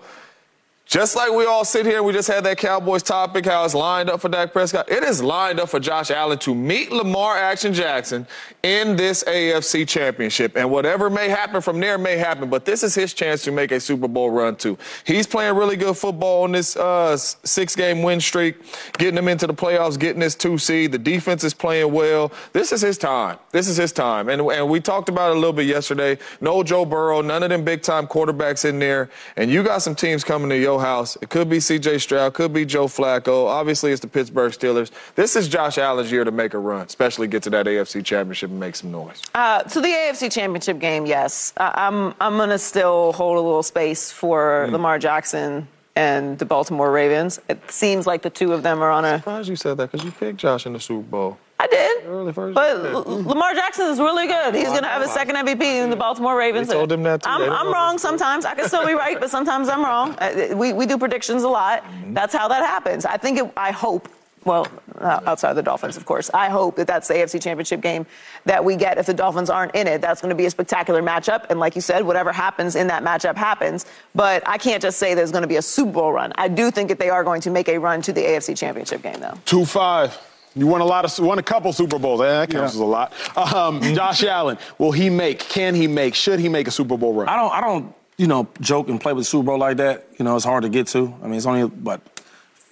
[0.90, 4.10] just like we all sit here, we just had that Cowboys topic, how it's lined
[4.10, 4.90] up for Dak Prescott.
[4.90, 8.26] It is lined up for Josh Allen to meet Lamar Action Jackson
[8.64, 10.58] in this AFC championship.
[10.58, 13.72] And whatever may happen from there may happen, but this is his chance to make
[13.72, 14.80] a Super Bowl run, too.
[15.06, 18.56] He's playing really good football on this uh, six game win streak,
[18.98, 20.92] getting them into the playoffs, getting this two seed.
[20.92, 22.32] The defense is playing well.
[22.52, 23.38] This is his time.
[23.52, 24.28] This is his time.
[24.28, 26.18] And, and we talked about it a little bit yesterday.
[26.42, 29.12] No Joe Burrow, none of them big time quarterbacks in there.
[29.38, 31.18] And you got some teams coming to your house.
[31.22, 33.48] It could be CJ Stroud, could be Joe Flacco.
[33.48, 34.92] Obviously, it's the Pittsburgh Steelers.
[35.16, 38.50] This is Josh Allen's year to make a run, especially get to that AFC championship
[38.50, 39.22] and make some noise.
[39.36, 43.64] Uh, so the AFC Championship game, yes, uh, I'm I'm gonna still hold a little
[43.64, 44.72] space for Mm.
[44.74, 47.40] Lamar Jackson and the Baltimore Ravens.
[47.50, 49.18] It seems like the two of them are on a.
[49.18, 51.38] surprised you said that because you picked Josh in the Super Bowl.
[51.62, 52.88] I did, Early first but you.
[52.88, 54.55] L- Lamar Jackson is really good.
[54.55, 55.16] He's gonna have his know.
[55.16, 56.70] second MVP in the Baltimore Ravens.
[56.70, 57.30] They told him that, too.
[57.30, 58.45] I'm, I'm wrong sometimes.
[58.45, 60.16] I can still be right, but sometimes I'm wrong.
[60.20, 61.84] Uh, We we do predictions a lot.
[61.84, 62.14] Mm-hmm.
[62.14, 63.05] That's how that happens.
[63.05, 63.39] I think.
[63.39, 64.07] It, I hope.
[64.45, 66.30] Well, uh, outside of the Dolphins, of course.
[66.34, 68.05] I hope that that's the AFC Championship game
[68.45, 69.99] that we get if the Dolphins aren't in it.
[69.99, 71.47] That's going to be a spectacular matchup.
[71.49, 73.86] And like you said, whatever happens in that matchup happens.
[74.16, 76.32] But I can't just say there's going to be a Super Bowl run.
[76.36, 79.01] I do think that they are going to make a run to the AFC Championship
[79.01, 79.34] game, though.
[79.43, 80.18] Two five.
[80.56, 82.22] You won a lot of won a couple Super Bowls.
[82.22, 83.14] Eh, that counts as a lot.
[83.38, 85.39] Um, Josh Allen, will he make?
[85.39, 86.16] Can he make?
[86.16, 87.30] Should he make a Super Bowl run?
[87.30, 90.08] I don't, I don't, you know, joke and play with Super Bowl like that.
[90.18, 91.14] You know, it's hard to get to.
[91.22, 92.02] I mean, it's only but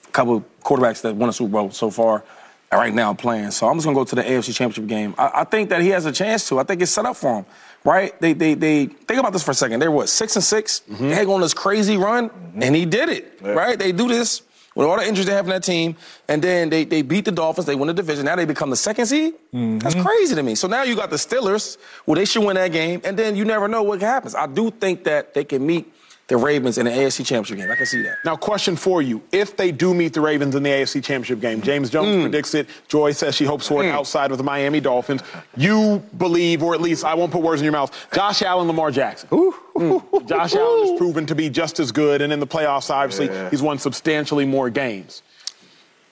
[0.08, 2.24] a couple quarterbacks that won a Super Bowl so far
[2.72, 3.52] right now playing.
[3.52, 5.16] So I'm just gonna go to the AFC Championship game.
[5.18, 6.60] I, I think that he has a chance to.
[6.60, 7.46] I think it's set up for him.
[7.84, 8.20] Right?
[8.20, 9.80] They, they, they think about this for a second.
[9.80, 13.08] They were what six and 6 They had on this crazy run, and he did
[13.08, 13.40] it.
[13.42, 13.80] Right?
[13.80, 14.42] They do this
[14.78, 15.96] with all the injuries they have in that team,
[16.28, 17.66] and then they, they beat the Dolphins.
[17.66, 18.26] They win the division.
[18.26, 19.34] Now they become the second seed.
[19.52, 19.80] Mm-hmm.
[19.80, 20.54] That's crazy to me.
[20.54, 21.78] So now you got the Steelers.
[22.06, 24.36] Well, they should win that game, and then you never know what happens.
[24.36, 25.92] I do think that they can meet
[26.28, 27.72] the Ravens in the AFC Championship game.
[27.72, 28.18] I can see that.
[28.26, 31.62] Now, question for you: If they do meet the Ravens in the AFC Championship game,
[31.62, 32.68] James Jones predicts it.
[32.90, 35.22] Joy says she hopes for it outside of the Miami Dolphins.
[35.56, 37.92] You believe, or at least I won't put words in your mouth.
[38.14, 39.30] Josh Allen, Lamar Jackson.
[39.30, 40.28] Mm.
[40.28, 43.50] Josh Allen has proven to be just as good, and in the playoffs, obviously, Yeah.
[43.50, 45.22] he's won substantially more games.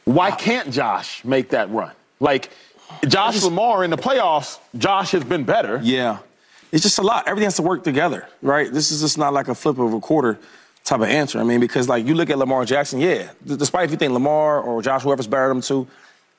[0.05, 1.91] Why can't Josh make that run?
[2.19, 2.51] Like
[3.07, 5.79] Josh Lamar in the playoffs, Josh has been better.
[5.83, 6.19] Yeah.
[6.75, 7.25] It's just a lot.
[7.25, 8.69] Everything has to work together, right?
[8.69, 10.37] This is just not like a flip of a quarter
[10.83, 11.39] type of answer.
[11.39, 14.59] I mean, because like you look at Lamar Jackson, yeah, despite if you think Lamar
[14.59, 15.87] or Josh, whoever's better than them two,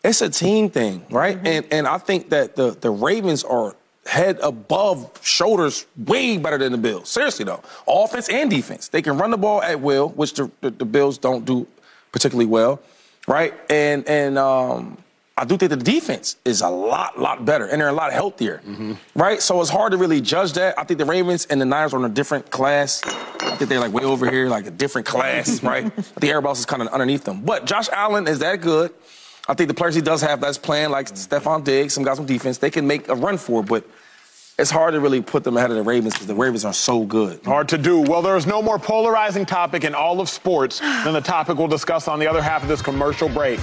[0.05, 1.39] it's a team thing, right?
[1.43, 3.75] And and I think that the the Ravens are
[4.05, 7.09] head above shoulders way better than the Bills.
[7.09, 10.69] Seriously though, offense and defense, they can run the ball at will, which the, the,
[10.69, 11.67] the Bills don't do
[12.13, 12.79] particularly well,
[13.27, 13.55] right?
[13.71, 14.99] And and um,
[15.39, 18.63] I do think the defense is a lot, lot better, and they're a lot healthier,
[19.15, 19.43] right?
[19.43, 20.79] So it's hard to really judge that.
[20.79, 23.03] I think the Ravens and the Niners are in a different class.
[23.05, 25.85] I think they're like way over here, like a different class, right?
[25.85, 27.43] I think everybody is kind of underneath them.
[27.43, 28.95] But Josh Allen is that good.
[29.47, 32.25] I think the players he does have that's playing, like Stefon Diggs, some guys on
[32.25, 33.85] defense, they can make a run for it, but
[34.59, 37.05] it's hard to really put them ahead of the Ravens because the Ravens are so
[37.05, 37.45] good.
[37.45, 38.01] Hard to do.
[38.01, 41.69] Well, there is no more polarizing topic in all of sports than the topic we'll
[41.69, 43.61] discuss on the other half of this commercial break.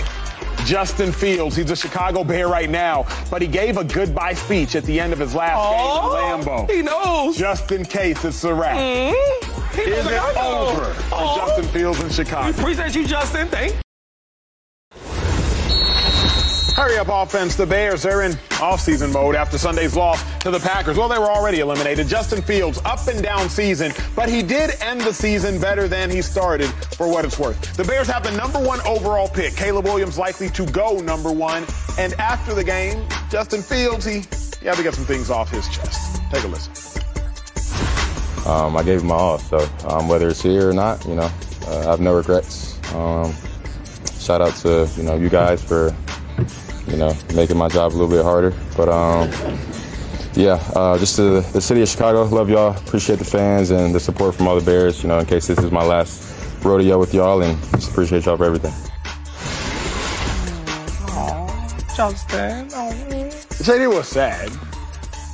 [0.66, 1.56] Justin Fields.
[1.56, 5.14] He's a Chicago Bear right now, but he gave a goodbye speech at the end
[5.14, 6.72] of his last oh, game in Lambeau.
[6.72, 7.38] He knows.
[7.38, 8.78] Just in case it's a wrap.
[8.78, 9.80] Mm-hmm.
[9.80, 11.38] Is it over for oh.
[11.38, 12.46] Justin Fields in Chicago?
[12.46, 13.48] We appreciate you, Justin.
[13.48, 13.84] Thank
[16.76, 17.56] Hurry up offense.
[17.56, 20.98] The Bears are in offseason mode after Sunday's loss to the Packers.
[20.98, 22.08] Well, they were already eliminated.
[22.08, 26.24] Justin Fields, up and down season, but he did end the season better than he
[26.24, 26.66] started
[26.98, 27.78] for what it's worth.
[27.78, 29.56] The Bears have the number one overall pick.
[29.56, 31.64] Caleb Williams likely to go number one.
[32.00, 34.24] And after the game, Justin Fields, he,
[34.60, 36.22] he had to get some things off his chest.
[36.32, 36.74] Take a listen.
[38.48, 41.32] Um, I gave him my all, so um, whether it's here or not, you know,
[41.68, 42.80] uh, I have no regrets.
[42.96, 43.32] Um,
[44.18, 45.96] shout out to you know you guys for
[46.88, 48.54] you know, making my job a little bit harder.
[48.76, 49.30] But um,
[50.34, 52.76] yeah, uh, just the, the city of Chicago, love y'all.
[52.76, 55.04] Appreciate the fans and the support from all the Bears.
[55.04, 58.38] You know, in case this is my last rodeo with y'all, and just appreciate y'all
[58.38, 58.74] for everything.
[61.96, 64.52] Justin, JD was sad.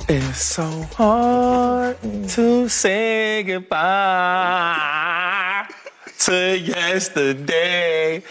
[0.08, 4.90] It's so hard to say goodbye
[6.18, 8.22] to yesterday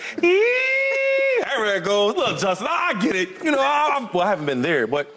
[1.66, 2.16] there it goes.
[2.16, 3.44] Look, Justin, I get it.
[3.44, 5.16] You know, I, well, I haven't been there, but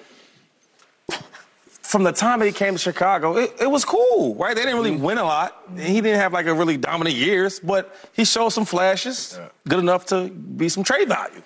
[1.93, 4.55] from the time that he came to Chicago, it, it was cool, right?
[4.57, 5.05] They didn't really mm-hmm.
[5.05, 5.62] win a lot.
[5.76, 9.38] He didn't have like a really dominant years, but he showed some flashes,
[9.68, 11.43] good enough to be some trade value.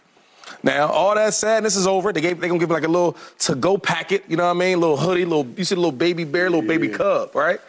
[0.63, 2.13] Now, all that sadness is over.
[2.13, 4.81] They gave they gonna give like a little to-go packet, you know what I mean?
[4.81, 7.61] Little hoodie, little you see a little baby bear, little baby cub, right?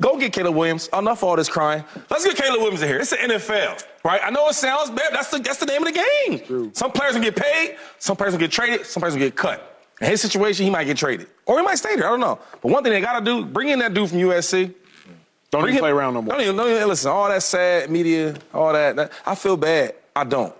[0.00, 0.88] Go get Caleb Williams.
[0.96, 1.84] Enough of all this crying.
[2.08, 2.98] Let's get Caleb Williams in here.
[2.98, 4.20] It's the NFL, right?
[4.24, 5.12] I know it sounds bad.
[5.12, 6.40] That's the that's the name of the game.
[6.40, 6.70] True.
[6.74, 7.76] Some players will get paid.
[7.98, 8.86] Some players will get traded.
[8.86, 9.66] Some players will get cut.
[10.00, 12.06] In his situation, he might get traded, or he might stay there.
[12.06, 12.38] I don't know.
[12.62, 14.74] But one thing they gotta do: bring in that dude from USC.
[15.50, 16.32] Don't even play around no more.
[16.32, 17.10] Don't even, don't even listen.
[17.10, 19.12] All that sad media, all that, that.
[19.26, 19.94] I feel bad.
[20.14, 20.54] I don't.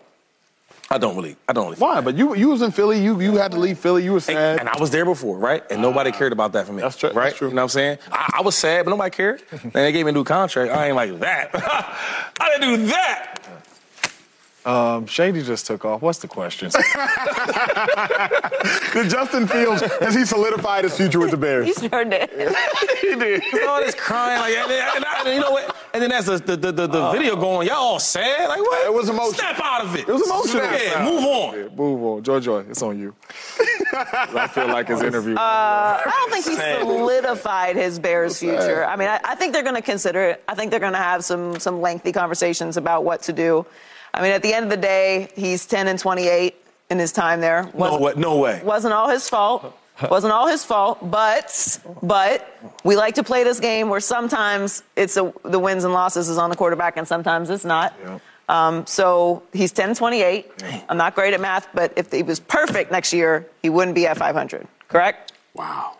[0.92, 1.36] I don't really.
[1.48, 1.76] I don't really.
[1.76, 2.00] Why?
[2.00, 3.00] But you you was in Philly.
[3.00, 4.02] You you had to leave Philly.
[4.02, 4.58] You were sad.
[4.58, 5.62] And, and I was there before, right?
[5.70, 6.82] And nobody cared about that for me.
[6.82, 7.10] That's true.
[7.10, 7.26] Right?
[7.26, 7.48] That's true.
[7.48, 7.98] You know what I'm saying?
[8.10, 9.40] I, I was sad, but nobody cared.
[9.52, 10.72] and they gave me a new contract.
[10.72, 11.50] I ain't like that.
[12.40, 13.39] I didn't do that.
[14.66, 16.02] Um, Shady just took off.
[16.02, 16.70] What's the question?
[18.92, 21.66] Did Justin Fields has he solidified his future with the Bears?
[21.66, 22.28] He sure did.
[23.00, 23.42] he did.
[23.66, 25.74] All this crying, like, and, and, and, you know what?
[25.94, 28.86] And then as the the, the, the uh, video going, y'all all sad, like what?
[28.86, 29.32] It was emotional.
[29.32, 30.06] Snap out of it.
[30.06, 30.64] It was emotional.
[30.64, 31.58] Yeah, move on.
[31.58, 32.60] Yeah, move on, Joy Joy.
[32.68, 33.14] It's on you.
[33.92, 35.36] I feel like his interview.
[35.36, 38.84] Uh, I don't think he solidified his Bears future.
[38.84, 40.44] I mean, I, I think they're going to consider it.
[40.46, 43.64] I think they're going to have some some lengthy conversations about what to do.
[44.12, 46.54] I mean, at the end of the day, he's 10 and 28
[46.90, 47.68] in his time there.
[47.72, 48.12] Wasn't, no way.
[48.16, 48.60] No way.
[48.64, 49.76] Wasn't all his fault.
[50.10, 55.18] Wasn't all his fault, but but we like to play this game where sometimes it's
[55.18, 57.94] a, the wins and losses is on the quarterback and sometimes it's not.
[58.02, 58.20] Yep.
[58.48, 60.50] Um, so he's 10 28.
[60.88, 64.06] I'm not great at math, but if he was perfect next year, he wouldn't be
[64.06, 64.66] at 500.
[64.88, 65.32] Correct?
[65.54, 65.96] Wow.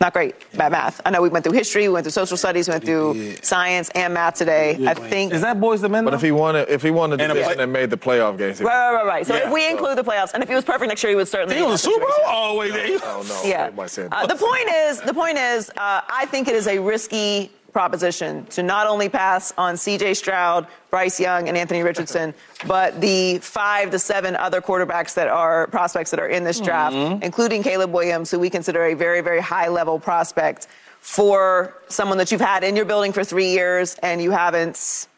[0.00, 1.00] Wow not great at math.
[1.04, 3.36] I know we went through history, we went through social studies, we went through yeah.
[3.42, 4.78] science and math today.
[4.86, 6.04] I think is that boys the Men?
[6.04, 8.60] But if he wanted, if he wanted the division play- and made the playoff games,
[8.60, 9.26] right, right, right, right.
[9.26, 9.70] So yeah, if we so.
[9.70, 11.56] include the playoffs, and if he was perfect next year, he would certainly.
[11.56, 12.08] He was Super Bowl.
[12.26, 12.98] Oh wait, there.
[13.02, 13.48] Oh no.
[13.48, 13.70] Yeah.
[13.76, 18.44] Uh, the point is, the point is, uh, I think it is a risky proposition
[18.46, 22.34] to not only pass on CJ Stroud, Bryce Young, and Anthony Richardson,
[22.66, 26.94] but the five to seven other quarterbacks that are prospects that are in this draft,
[26.94, 27.22] mm-hmm.
[27.22, 30.66] including Caleb Williams, who we consider a very, very high level prospect
[31.00, 35.08] for someone that you've had in your building for three years and you haven't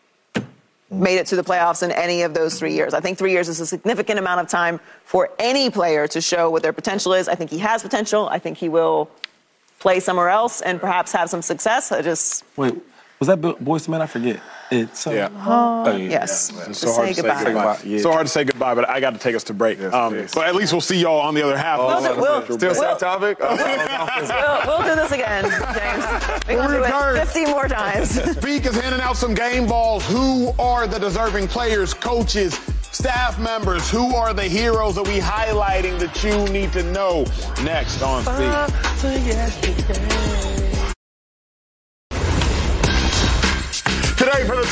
[0.93, 2.95] made it to the playoffs in any of those three years.
[2.95, 6.51] I think three years is a significant amount of time for any player to show
[6.51, 7.29] what their potential is.
[7.29, 8.29] I think he has potential.
[8.29, 9.11] I think he will
[9.83, 11.93] play somewhere else and perhaps have some success.
[11.93, 12.75] I just wait.
[13.19, 14.01] Was that Boyz Man?
[14.01, 14.41] I forget.
[14.71, 15.29] It's yeah.
[15.33, 16.51] Oh, yes.
[16.53, 17.45] Yeah, it's so hard to say goodbye.
[17.45, 17.79] goodbye.
[17.85, 17.99] Yeah.
[17.99, 19.79] So hard to say goodbye, but I got to take us to break.
[19.79, 20.35] Yes, um, yes.
[20.35, 21.79] But at least we'll see y'all on the other half.
[21.79, 23.39] Oh, we'll, we'll, still we'll, topic.
[23.39, 26.05] we'll, we'll, do this again, James.
[26.49, 28.11] We're going to do it 50 more times.
[28.39, 30.05] Speak is handing out some game balls.
[30.09, 32.59] Who are the deserving players, coaches,
[32.93, 33.91] staff members?
[33.91, 37.25] Who are the heroes that we highlighting that you need to know?
[37.65, 38.37] Next on Speak.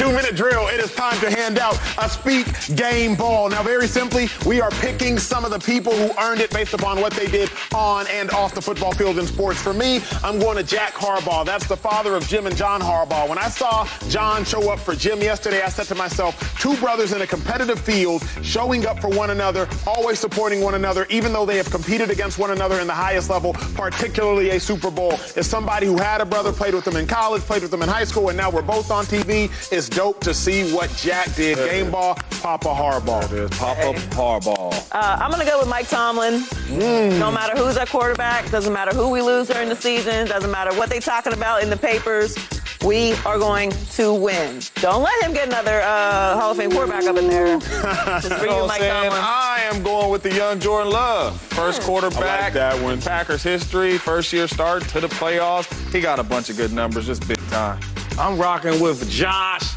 [0.01, 3.51] Two minute drill, it is time to hand out a speak game ball.
[3.51, 7.03] Now, very simply, we are picking some of the people who earned it based upon
[7.03, 9.61] what they did on and off the football field in sports.
[9.61, 11.45] For me, I'm going to Jack Harbaugh.
[11.45, 13.29] That's the father of Jim and John Harbaugh.
[13.29, 17.13] When I saw John show up for Jim yesterday, I said to myself, two brothers
[17.13, 21.45] in a competitive field showing up for one another, always supporting one another, even though
[21.45, 25.13] they have competed against one another in the highest level, particularly a Super Bowl.
[25.37, 27.89] Is somebody who had a brother, played with them in college, played with them in
[27.91, 31.57] high school, and now we're both on TV is dope to see what Jack did.
[31.59, 33.24] Game ball, Papa Harbaugh.
[33.24, 34.72] It is Papa Harbaugh.
[34.93, 36.41] Uh, I'm going to go with Mike Tomlin.
[36.70, 37.18] Mm.
[37.18, 40.72] No matter who's our quarterback, doesn't matter who we lose during the season, doesn't matter
[40.79, 42.37] what they talking about in the papers.
[42.84, 44.62] We are going to win.
[44.76, 47.58] Don't let him get another uh, Hall of Fame quarterback up in there.
[47.61, 49.11] Just for You know Mike I'm saying?
[49.11, 49.22] Tomlin.
[49.22, 51.38] I am going with the young Jordan Love.
[51.38, 52.99] First quarterback, that one.
[53.03, 55.92] Packers history, first year start to the playoffs.
[55.92, 57.80] He got a bunch of good numbers, just big time.
[58.18, 59.75] I'm rocking with Josh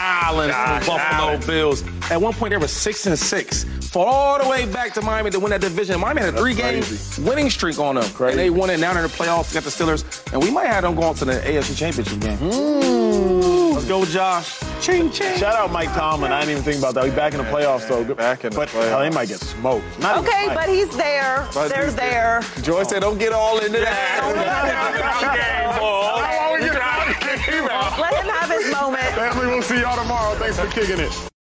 [0.00, 1.46] Allen Josh Buffalo Allen.
[1.46, 1.84] Bills.
[2.10, 3.64] At one point, they were six and six.
[3.90, 5.98] Fought all the way back to Miami to win that division.
[5.98, 6.84] Miami had a three-game
[7.26, 8.30] winning streak on them, Crazy.
[8.30, 8.78] and they won it.
[8.78, 9.52] Now in the playoffs.
[9.52, 12.36] Got the Steelers, and we might have them going to the AFC Championship game.
[12.38, 13.74] Hmm.
[13.74, 14.60] Let's go, Josh.
[14.80, 15.36] Ching ching.
[15.38, 16.30] Shout out Mike Tomlin.
[16.30, 17.04] I didn't even think about that.
[17.04, 18.04] He's back in the playoffs, though.
[18.14, 18.88] Back in the but playoffs.
[18.90, 19.98] hell, they might get smoked.
[19.98, 21.48] Not Okay, but he's there.
[21.52, 22.42] But They're he's there.
[22.62, 24.20] Joy said, don't get all into that.
[27.98, 29.02] Let him have his moment.
[29.02, 30.36] Family, we'll see y'all tomorrow.
[30.36, 31.29] Thanks for kicking it.